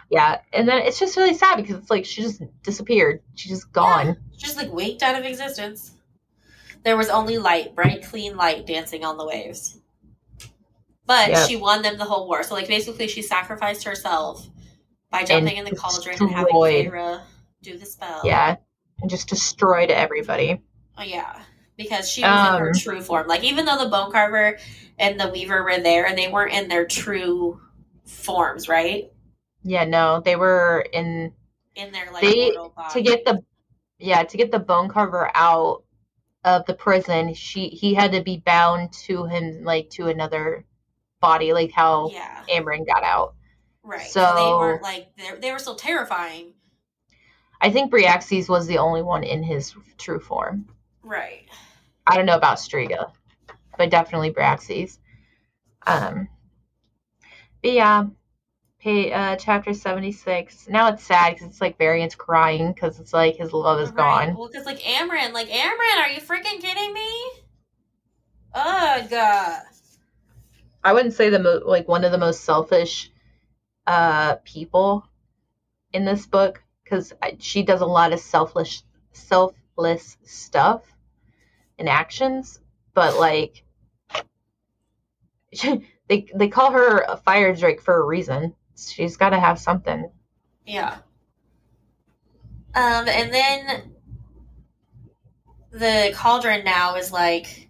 [0.09, 3.21] yeah, and then it's just really sad because it's like she just disappeared.
[3.35, 4.17] She's just gone.
[4.37, 5.93] just like winked out of existence.
[6.83, 9.77] There was only light, bright, clean light dancing on the waves.
[11.05, 11.47] But Yep.
[11.49, 12.43] she won them the whole war.
[12.43, 14.47] So, like, basically, she sacrificed herself
[15.09, 16.85] by jumping in the cauldron and having destroyed.
[16.85, 17.21] Feyre
[17.63, 18.21] do the spell.
[18.23, 18.57] Yeah,
[19.01, 20.61] and just destroyed everybody.
[20.97, 21.41] Oh, yeah.
[21.77, 23.27] Because she was in her Um, true form.
[23.27, 24.57] Like, even though the bone carver
[24.97, 27.59] and the weaver were there, and they weren't in their true
[28.05, 29.11] forms, right?
[29.63, 31.33] Yeah, no, they were in
[31.75, 32.93] In their, like, They- body.
[32.93, 33.43] to get the
[33.97, 35.83] yeah to get the bone carver out
[36.45, 37.33] of the prison.
[37.33, 40.65] She he had to be bound to him like to another
[41.19, 42.43] body, like how Yeah.
[42.49, 43.35] Amron got out.
[43.83, 44.07] Right.
[44.07, 46.53] So, they weren't, like, they they were still terrifying.
[47.61, 50.67] I think Bryaxis was the only one in his true form.
[51.03, 51.45] Right.
[52.07, 53.11] I don't know about Stryga,
[53.77, 54.99] but definitely Braxes.
[55.85, 56.29] Um,
[57.61, 58.05] but yeah,
[58.79, 60.67] pay, uh, chapter 76.
[60.69, 64.27] Now it's sad because it's like Varian's crying because it's like his love is Right.
[64.27, 64.35] gone.
[64.37, 67.31] Well, because like Amren, like Amren, are you freaking kidding me?
[68.53, 69.13] Ugh.
[69.13, 69.59] uh,
[70.83, 73.11] I wouldn't say the mo- like one of the most selfish
[73.85, 75.05] uh, people
[75.93, 80.83] in this book because she does a lot of selfless, selfless stuff
[81.77, 82.59] and actions,
[82.93, 83.63] but like
[86.07, 88.55] they they call her a fire drake for a reason.
[88.87, 90.09] She's got to have something.
[90.65, 90.97] Yeah.
[92.75, 93.93] Um, and then
[95.71, 97.69] the cauldron now is like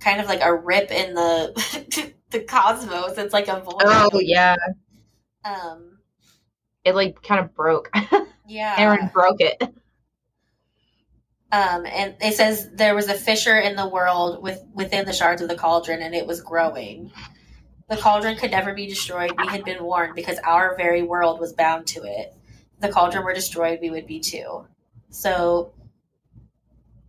[0.00, 3.18] kind of like a rip in the the cosmos.
[3.18, 3.82] It's like a void.
[3.84, 4.56] Oh yeah,
[5.44, 5.98] Um.
[6.84, 7.90] it like kind of broke.
[8.46, 8.74] Yeah.
[8.76, 9.56] Aaron broke it.
[9.62, 9.72] Um,
[11.86, 15.48] and it says there was a fissure in the world with within the shards of
[15.48, 17.10] the cauldron, and it was growing.
[17.88, 19.32] The cauldron could never be destroyed.
[19.38, 22.34] We had been warned because our very world was bound to it.
[22.74, 24.66] If the cauldron were destroyed, we would be too.
[25.10, 25.72] So,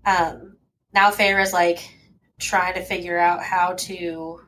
[0.06, 0.58] um,
[0.94, 1.80] now Feyre's like,
[2.40, 4.40] trying to figure out how to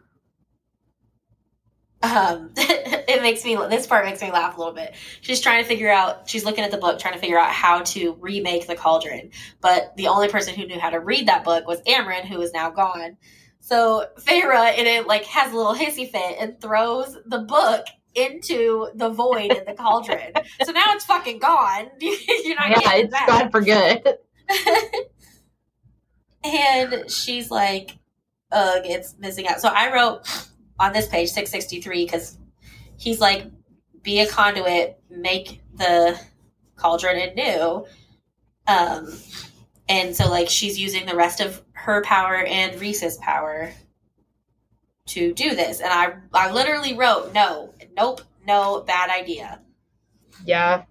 [2.04, 5.68] um it makes me this part makes me laugh a little bit she's trying to
[5.68, 8.76] figure out she's looking at the book trying to figure out how to remake the
[8.76, 12.40] cauldron but the only person who knew how to read that book was Amren who
[12.42, 13.18] is now gone
[13.68, 18.88] so Feyre in it like has a little hissy fit and throws the book into
[18.96, 20.32] the void in the cauldron
[20.64, 23.28] so now it's fucking gone you're not yeah, it's back.
[23.28, 24.18] gone for good.
[26.44, 27.98] and she's like,
[28.52, 29.62] ugh, it's missing out.
[29.62, 30.22] So I wrote
[30.80, 32.38] on this page 663 because
[32.98, 33.46] he's like,
[34.04, 36.20] be a conduit, make the
[36.76, 37.86] cauldron anew.
[38.68, 39.20] Um,
[39.90, 43.72] and so like she's using the rest of her power and Rhys's power
[45.08, 45.80] to do this.
[45.80, 49.62] And I I literally wrote, no, nope, no, bad idea.
[50.46, 50.84] Yeah,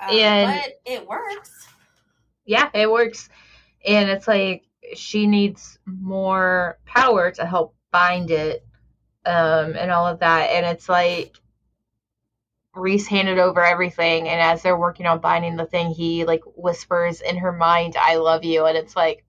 [0.00, 1.66] Um, And- but it works.
[2.44, 3.28] yeah, it works.
[3.86, 8.64] And it's like she needs more power to help bind it
[9.24, 10.50] um, and all of that.
[10.50, 11.36] And it's like
[12.76, 14.28] Rhys handed over everything.
[14.28, 18.16] And as they're working on binding the thing, he like whispers in her mind, I
[18.16, 18.66] love you.
[18.66, 19.24] And it's like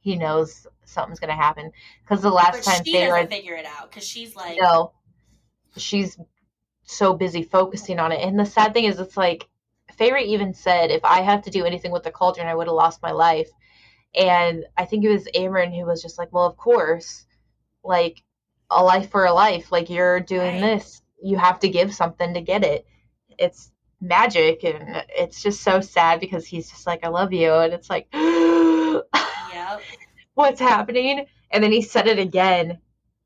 [0.00, 1.72] he knows something's going to happen.
[2.02, 4.58] Because the last But time she they were doesn't figure it out because she's like,
[4.58, 4.92] no,
[5.76, 6.18] she's
[6.84, 8.20] so busy focusing on it.
[8.20, 9.48] And the sad thing is, it's like
[9.98, 12.74] Feyre even said, if I have to do anything with the cauldron, I would have
[12.76, 13.48] lost my life.
[14.14, 17.26] And I think it was Amren who was just like, well, of course,
[17.82, 18.22] like
[18.70, 19.72] a life for a life.
[19.72, 20.60] Like you're doing Right.
[20.60, 22.86] this, you have to give something to get it.
[23.38, 27.72] It's magic, and it's just so sad because he's just like, I love you, and
[27.72, 29.80] it's like, yep.
[30.34, 31.26] what's happening?
[31.50, 32.78] And then he said it again.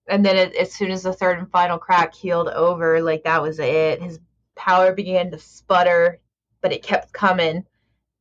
[0.09, 3.43] And then it, as soon as the third and final crack healed over, like that
[3.43, 4.03] was it.
[4.03, 4.19] His
[4.57, 6.21] power began to sputter,
[6.63, 7.65] but it kept coming.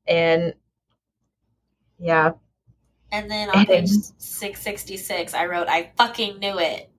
[0.07, 0.53] And
[1.97, 2.33] yeah,
[3.11, 6.91] And then on page 666, I wrote, I fucking knew it.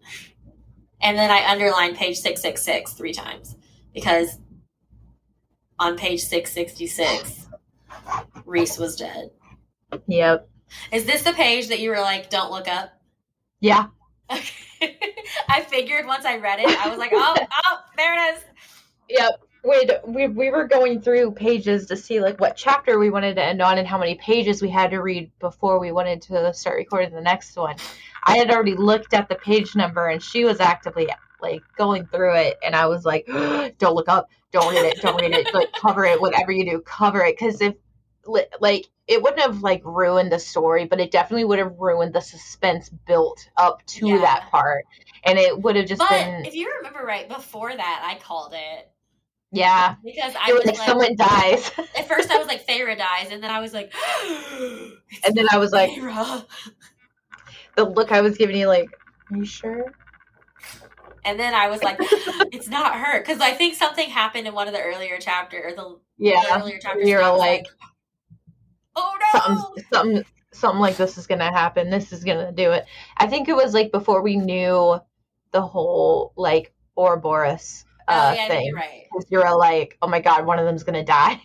[1.02, 3.56] And then I underlined page 666 three times
[3.94, 4.38] because
[5.78, 7.46] on page 666,
[8.44, 9.30] Rhys was dead.
[10.06, 10.48] yep,
[10.92, 12.92] Is this the page that you were like, don't look up?
[13.60, 13.86] yeah,
[14.30, 14.98] Okay.
[15.48, 17.34] I figured once I read it, I was like, oh,
[17.64, 18.44] oh, there it is.
[19.08, 19.40] yep.
[19.62, 23.44] Wait, we we were going through pages to see like what chapter we wanted to
[23.44, 26.76] end on and how many pages we had to read before we wanted to start
[26.76, 27.76] recording the next one.
[28.24, 31.08] I had already looked at the page number and she was actively
[31.42, 33.26] like going through it and I was like,
[33.78, 36.80] don't look up, don't read it, don't read it, like cover it, whatever you do,
[36.80, 37.38] cover it.
[37.38, 37.74] Because if
[38.60, 42.20] like it wouldn't have like ruined the story, but it definitely would have ruined the
[42.20, 44.20] suspense built up to Yeah.
[44.20, 44.84] that part,
[45.24, 48.54] and it would have just But been if you remember right, before that, I called
[48.54, 48.89] it
[49.52, 49.96] yeah.
[50.04, 53.28] because I It was like like, someone dies, at first I was like, Feyre dies,
[53.30, 53.92] and then I was like,
[55.24, 56.44] and then I was like, Feyre.
[57.76, 58.88] the look I was giving you, like,
[59.30, 59.94] are you sure?
[61.24, 63.20] And then I was like, it's not her.
[63.20, 66.78] Because I think something happened in one of the earlier chapters, the, the Yeah, earlier
[66.78, 67.08] chapters.
[67.08, 67.66] you're was like,
[68.96, 69.40] oh no.
[69.40, 71.90] something, something, something like this is gonna happen.
[71.90, 72.86] This is gonna do it.
[73.16, 74.98] I think it was like before we knew
[75.52, 78.66] the whole like Ouroboros oh, uh, yeah, thing.
[78.66, 79.06] you're right.
[79.12, 81.40] 'Cause You're like, oh my god, one of them's gonna die.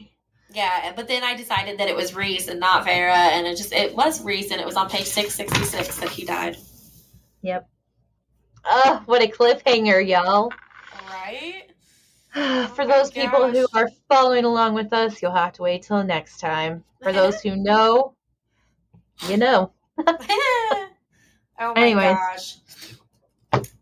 [0.51, 3.73] Yeah, but then I decided that it was Rhys and not Vera, and it just
[3.73, 6.57] it was Rhys, and it was on page six sixty six that he died.
[7.41, 7.67] Yep.
[8.65, 10.51] Oh, what a cliffhanger, y'all.
[11.09, 11.63] Right?
[12.75, 16.03] For Oh those people who are following along with us, you'll have to wait till
[16.03, 16.83] next time.
[17.01, 18.15] For those who know,
[19.27, 19.71] you know.
[20.07, 20.87] oh
[21.59, 22.15] my Anyways.
[22.15, 22.57] gosh.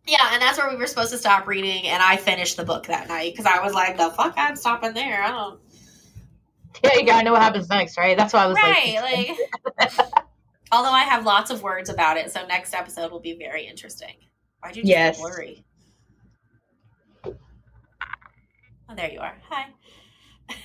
[0.06, 2.88] Yeah, and that's where we were supposed to stop reading, and I finished the book
[2.88, 5.60] that night because I was like, "The fuck, I'm stopping there." I don't.
[6.84, 8.18] Yeah, you gotta know what happens next, right?
[8.18, 9.38] That's why I was right, like,
[9.80, 10.08] like.
[10.72, 14.16] although I have lots of words about it, so next episode will be very interesting.
[14.62, 15.20] Why'd you just Yes.
[15.20, 15.64] blurry?
[17.26, 19.36] Oh, there you are.
[19.50, 19.68] Hi.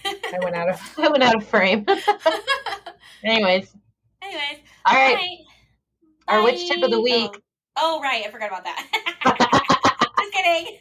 [0.05, 1.86] I went out of I went out of frame.
[3.24, 3.72] Anyways,
[4.22, 5.16] Anyways, all right.
[5.16, 6.34] bye.
[6.34, 7.30] Our witch tip of the week.
[7.34, 7.41] Oh,
[7.81, 8.87] oh, right, I forgot about that.
[10.20, 10.79] Just kidding.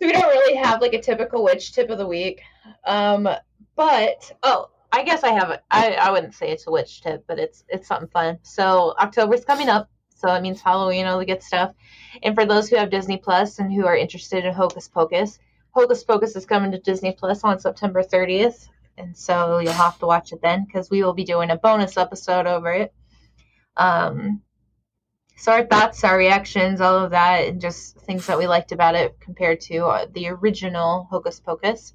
[0.00, 2.42] so we don't really have like a typical witch tip of the week.
[2.86, 3.28] Um,
[3.76, 5.50] but oh, I guess I have.
[5.50, 8.38] a- I I wouldn't say it's a witch tip, but it's it's something fun.
[8.42, 11.72] So October's coming up, so it means Halloween, all the good stuff.
[12.22, 15.38] And for those who have Disney Plus and who are interested in Hocus Pocus,
[15.70, 20.06] Hocus Pocus is coming to Disney Plus on September 30th, and so you'll have to
[20.06, 22.92] watch it then because we will be doing a bonus episode over it.
[23.76, 24.42] Um,
[25.36, 28.94] so our thoughts, our reactions, all of that, and just things that we liked about
[28.94, 31.94] it compared to uh, the original Hocus Pocus.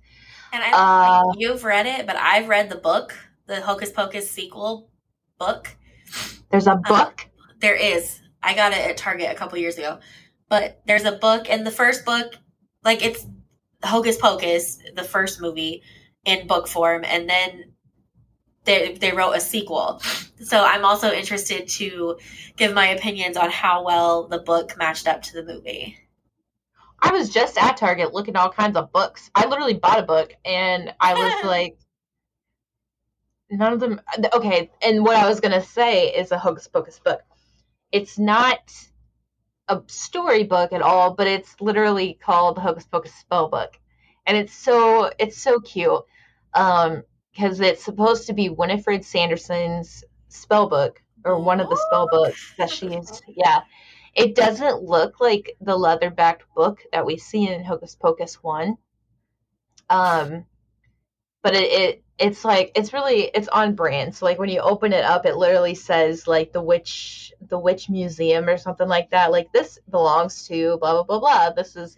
[0.52, 3.16] And I don't Uh, think you've read it, but I've read the book,
[3.48, 4.90] the Hocus Pocus sequel
[5.38, 5.76] book.
[6.50, 7.28] There's a book.
[7.28, 8.22] Uh, there is.
[8.42, 10.00] I got it at Target a couple years ago.
[10.50, 12.34] But there's a book, and the first book,
[12.84, 13.26] like it's
[13.84, 15.84] Hocus Pocus, the first movie
[16.26, 17.74] in book form, and then
[18.66, 20.02] they they wrote a sequel.
[20.42, 22.18] So I'm also interested to
[22.56, 25.98] give my opinions on how well the book matched up to the movie.
[27.02, 29.32] I was just at Target looking at all kinds of books.
[29.36, 31.78] I literally bought a book and I was like
[33.50, 34.02] none of them
[34.34, 37.22] okay, and what I was going to say is a Hocus Pocus book.
[37.92, 38.60] It's not
[39.68, 43.80] a storybook at all, but it's literally called the Hocus Pocus spell book.
[44.26, 46.04] And it's so it's so cute.
[46.54, 52.08] Um because it's supposed to be Winifred Sanderson's spell book or one of the spell
[52.10, 53.62] books that she's yeah.
[54.16, 58.78] It doesn't look like the leather-backed book that we see in Hocus Pocus 1.
[59.90, 60.46] Um
[61.42, 64.14] but it, it it's like it's really it's on brand.
[64.14, 67.90] So like when you open it up, it literally says like the witch the witch
[67.90, 69.32] museum or something like that.
[69.32, 71.50] Like this belongs to blah blah blah blah.
[71.52, 71.96] This is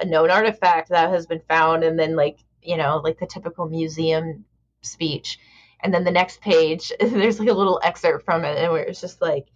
[0.00, 3.68] a known artifact that has been found, and then like you know like the typical
[3.68, 4.44] museum
[4.82, 5.38] speech.
[5.80, 9.00] And then the next page, there's like a little excerpt from it, and where it's
[9.00, 9.46] just like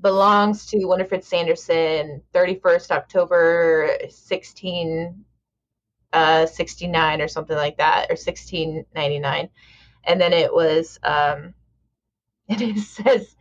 [0.00, 5.24] belongs to Winifred Sanderson, 31st October 16
[6.12, 9.48] uh, 69 or something like that, or 1699.
[10.04, 11.54] And then it was, um,
[12.48, 13.36] it says,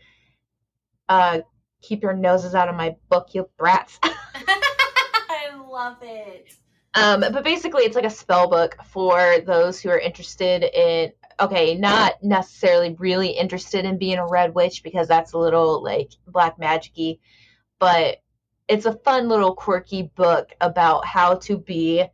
[1.08, 1.40] uh,
[1.82, 4.00] keep your noses out of my book, you brats.
[4.04, 6.54] I love it.
[6.96, 11.76] Um, but basically, it's like a spell book for those who are interested in, okay,
[11.76, 16.58] not necessarily really interested in being a red witch because that's a little like black
[16.58, 17.20] magicy,
[17.80, 18.22] but
[18.68, 22.06] it's a fun little quirky book about how to be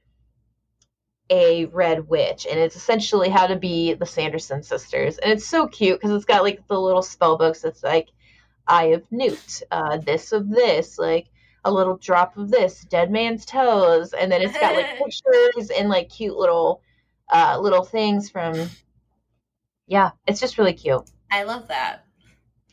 [1.30, 5.66] a red witch and it's essentially how to be the sanderson sisters and it's so
[5.66, 8.10] cute because it's got like the little spell books that's like
[8.68, 11.28] eye of newt uh, this of this like
[11.64, 15.89] a little drop of this dead man's toes and then it's got like pictures and
[15.89, 16.82] like cute little
[17.32, 18.70] uh, little things from
[19.88, 22.05] yeah it's just really cute i love that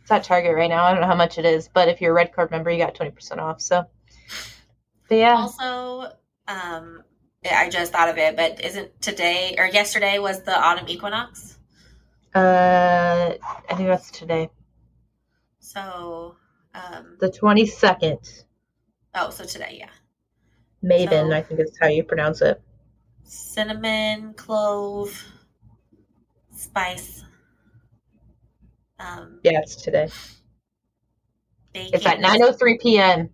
[0.01, 2.12] it's at target right now i don't know how much it is but if you're
[2.12, 3.84] a red card member you got 20% off so
[5.09, 6.12] but yeah also
[6.49, 7.03] um
[7.45, 11.59] I just thought of it, but isn't today or yesterday was the autumn equinox?
[12.34, 13.34] Uh,
[13.70, 14.51] I think that's today.
[15.61, 16.36] So,
[16.74, 18.18] um, the twenty second.
[19.15, 19.91] Oh, so today, yeah.
[20.85, 22.61] Maven, so, I think is how you pronounce it.
[23.25, 25.25] Cinnamon, clove,
[26.55, 27.25] spice.
[28.99, 30.09] Um, yeah, it's today.
[31.73, 31.91] Baking.
[31.95, 33.31] It's at nine oh three p.m.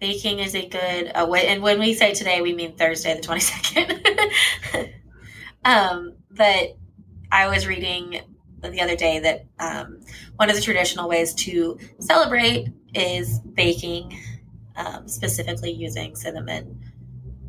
[0.00, 4.92] Baking is a good, uh, and when we say today, we mean Thursday, the 22nd.
[5.64, 6.76] um, but
[7.32, 8.20] I was reading
[8.62, 10.00] the other day that um,
[10.36, 14.18] one of the traditional ways to celebrate is baking,
[14.76, 16.80] um, specifically using cinnamon,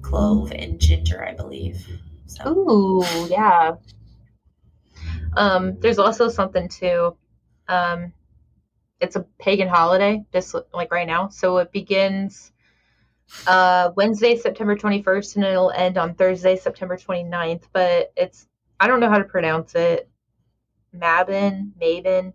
[0.01, 1.85] clove, and ginger, I believe.
[2.25, 2.49] So.
[2.49, 3.75] Ooh, yeah.
[5.35, 7.15] Um, there's also something too.
[7.67, 8.13] Um,
[8.99, 11.29] it's a pagan holiday, just like right now.
[11.29, 12.51] So it begins
[13.45, 17.63] uh, Wednesday, September 21st, and it'll end on Thursday, September 29th.
[17.71, 18.47] But it's,
[18.79, 20.09] I don't know how to pronounce it.
[20.95, 22.33] Mabon, Mabon,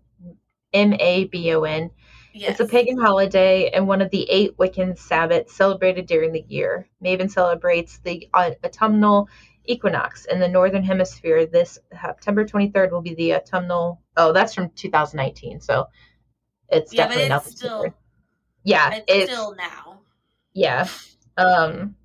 [0.73, 1.91] M A B O N.
[2.33, 2.51] Yes.
[2.51, 6.89] It's a pagan holiday and one of the eight Wiccan Sabbats celebrated during the year.
[7.03, 9.29] Mabon celebrates the autumnal
[9.65, 11.45] equinox in the northern hemisphere.
[11.45, 14.01] This September 23rd will be the autumnal.
[14.17, 15.61] Oh, that's from 2019.
[15.61, 15.89] So
[16.69, 17.93] it's yeah, definitely not still.
[18.63, 19.99] Yeah, it's, it's still now.
[20.53, 20.87] Yeah.
[21.37, 21.95] Um.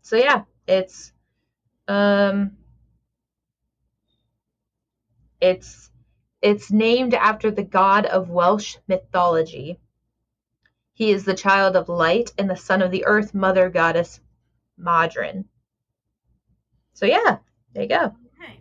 [0.00, 1.12] So yeah, it's
[1.88, 2.52] um.
[5.42, 5.90] It's
[6.46, 9.80] it's named after the god of Welsh mythology.
[10.94, 14.20] He is the child of light and the son of the earth mother goddess
[14.80, 15.44] Madryn.
[16.94, 17.38] So yeah,
[17.74, 18.14] there you go.
[18.40, 18.60] Okay.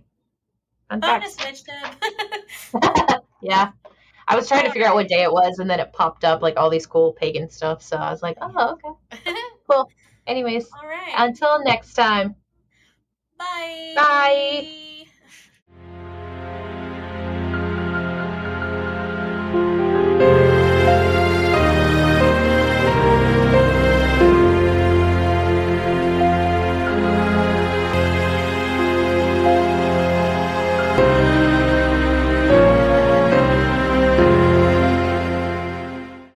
[0.90, 1.38] Fun Bonus
[3.44, 3.72] yeah.
[4.28, 6.42] I was trying to figure out what day it was, and then it popped up
[6.42, 7.84] like all these cool pagan stuff.
[7.84, 8.80] So I was like, oh,
[9.14, 9.32] okay,
[9.70, 9.88] cool.
[10.26, 11.14] Anyways, all right.
[11.16, 12.36] Until next time.
[13.38, 13.94] Bye.
[13.96, 14.86] Bye.